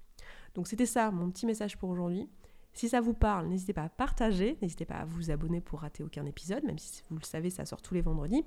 Donc 0.55 0.69
c'était 0.69 0.87
ça 0.87 1.11
mon 1.11 1.31
petit 1.31 1.47
message 1.47 1.77
pour 1.77 1.91
aujourd'hui. 1.91 2.29
Si 2.75 2.89
ça 2.89 3.03
vous 3.03 3.13
parle, 3.13 3.49
n'hésitez 3.49 3.75
pas 3.75 3.83
à 3.83 3.89
partager, 3.91 4.57
n'hésitez 4.63 4.87
pas 4.87 4.95
à 4.95 5.05
vous 5.05 5.31
abonner 5.31 5.61
pour 5.61 5.81
rater 5.81 6.03
aucun 6.03 6.25
épisode, 6.25 6.65
même 6.65 6.79
si 6.79 7.03
vous 7.11 7.19
le 7.19 7.25
savez, 7.25 7.51
ça 7.51 7.67
sort 7.67 7.83
tous 7.83 7.93
les 7.93 8.01
vendredis. 8.01 8.45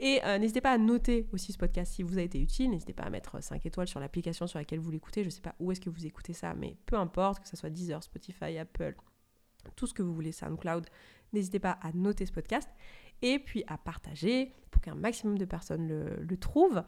Et 0.00 0.20
euh, 0.24 0.38
n'hésitez 0.38 0.62
pas 0.62 0.72
à 0.72 0.78
noter 0.78 1.26
aussi 1.32 1.52
ce 1.52 1.58
podcast 1.58 1.92
si 1.92 2.02
vous 2.02 2.18
a 2.18 2.22
été 2.22 2.40
utile, 2.40 2.70
n'hésitez 2.70 2.94
pas 2.94 3.02
à 3.02 3.10
mettre 3.10 3.42
5 3.42 3.66
étoiles 3.66 3.88
sur 3.88 4.00
l'application 4.00 4.46
sur 4.46 4.58
laquelle 4.58 4.80
vous 4.80 4.90
l'écoutez, 4.90 5.22
je 5.22 5.28
ne 5.28 5.32
sais 5.32 5.42
pas 5.42 5.54
où 5.60 5.70
est-ce 5.70 5.82
que 5.82 5.90
vous 5.90 6.06
écoutez 6.06 6.32
ça, 6.32 6.54
mais 6.54 6.76
peu 6.86 6.96
importe, 6.96 7.42
que 7.42 7.48
ce 7.48 7.58
soit 7.58 7.68
Deezer, 7.68 8.02
Spotify, 8.02 8.56
Apple, 8.56 8.94
tout 9.76 9.86
ce 9.86 9.94
que 9.94 10.02
vous 10.02 10.14
voulez, 10.14 10.32
SoundCloud, 10.32 10.86
n'hésitez 11.32 11.58
pas 11.58 11.78
à 11.82 11.92
noter 11.92 12.26
ce 12.26 12.32
podcast 12.32 12.68
et 13.22 13.38
puis 13.38 13.64
à 13.66 13.78
partager 13.78 14.52
pour 14.70 14.80
qu'un 14.80 14.94
maximum 14.94 15.38
de 15.38 15.44
personnes 15.44 15.88
le, 15.88 16.36
trouvent. 16.36 16.82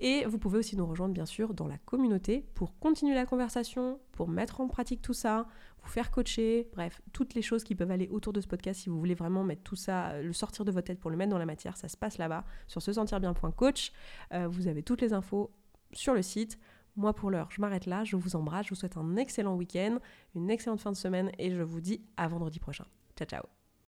Et 0.00 0.24
vous 0.24 0.38
pouvez 0.38 0.58
aussi 0.58 0.76
nous 0.76 0.86
rejoindre 0.86 1.14
bien 1.14 1.26
sûr 1.26 1.54
dans 1.54 1.66
la 1.66 1.78
communauté 1.78 2.46
pour 2.54 2.78
continuer 2.78 3.14
la 3.14 3.26
conversation, 3.26 4.00
pour 4.12 4.28
mettre 4.28 4.60
en 4.60 4.68
pratique 4.68 5.02
tout 5.02 5.12
ça, 5.12 5.46
vous 5.82 5.90
faire 5.90 6.10
coacher, 6.10 6.68
bref, 6.72 7.00
toutes 7.12 7.34
les 7.34 7.42
choses 7.42 7.64
qui 7.64 7.74
peuvent 7.74 7.90
aller 7.90 8.08
autour 8.08 8.32
de 8.32 8.40
ce 8.40 8.46
podcast 8.46 8.80
si 8.80 8.88
vous 8.88 8.98
voulez 8.98 9.14
vraiment 9.14 9.44
mettre 9.44 9.62
tout 9.62 9.76
ça, 9.76 10.20
le 10.20 10.32
sortir 10.32 10.64
de 10.64 10.72
votre 10.72 10.86
tête 10.86 10.98
pour 10.98 11.10
le 11.10 11.16
mettre 11.16 11.30
dans 11.30 11.38
la 11.38 11.46
matière, 11.46 11.76
ça 11.76 11.88
se 11.88 11.96
passe 11.96 12.18
là-bas 12.18 12.44
sur 12.66 12.80
se 12.80 12.92
sentir 12.92 13.20
bien.coach. 13.20 13.92
Euh, 14.32 14.48
vous 14.48 14.66
avez 14.68 14.82
toutes 14.82 15.02
les 15.02 15.12
infos 15.12 15.50
sur 15.92 16.14
le 16.14 16.22
site. 16.22 16.58
Moi 16.96 17.12
pour 17.12 17.30
l'heure, 17.30 17.48
je 17.50 17.60
m'arrête 17.60 17.86
là, 17.86 18.04
je 18.04 18.16
vous 18.16 18.36
embrasse, 18.36 18.66
je 18.66 18.70
vous 18.70 18.76
souhaite 18.76 18.96
un 18.96 19.16
excellent 19.16 19.56
week-end, 19.56 19.98
une 20.34 20.50
excellente 20.50 20.80
fin 20.80 20.92
de 20.92 20.96
semaine 20.96 21.30
et 21.38 21.50
je 21.50 21.62
vous 21.62 21.80
dis 21.80 22.04
à 22.16 22.28
vendredi 22.28 22.60
prochain. 22.60 22.86
Ciao 23.16 23.26
ciao 23.26 23.63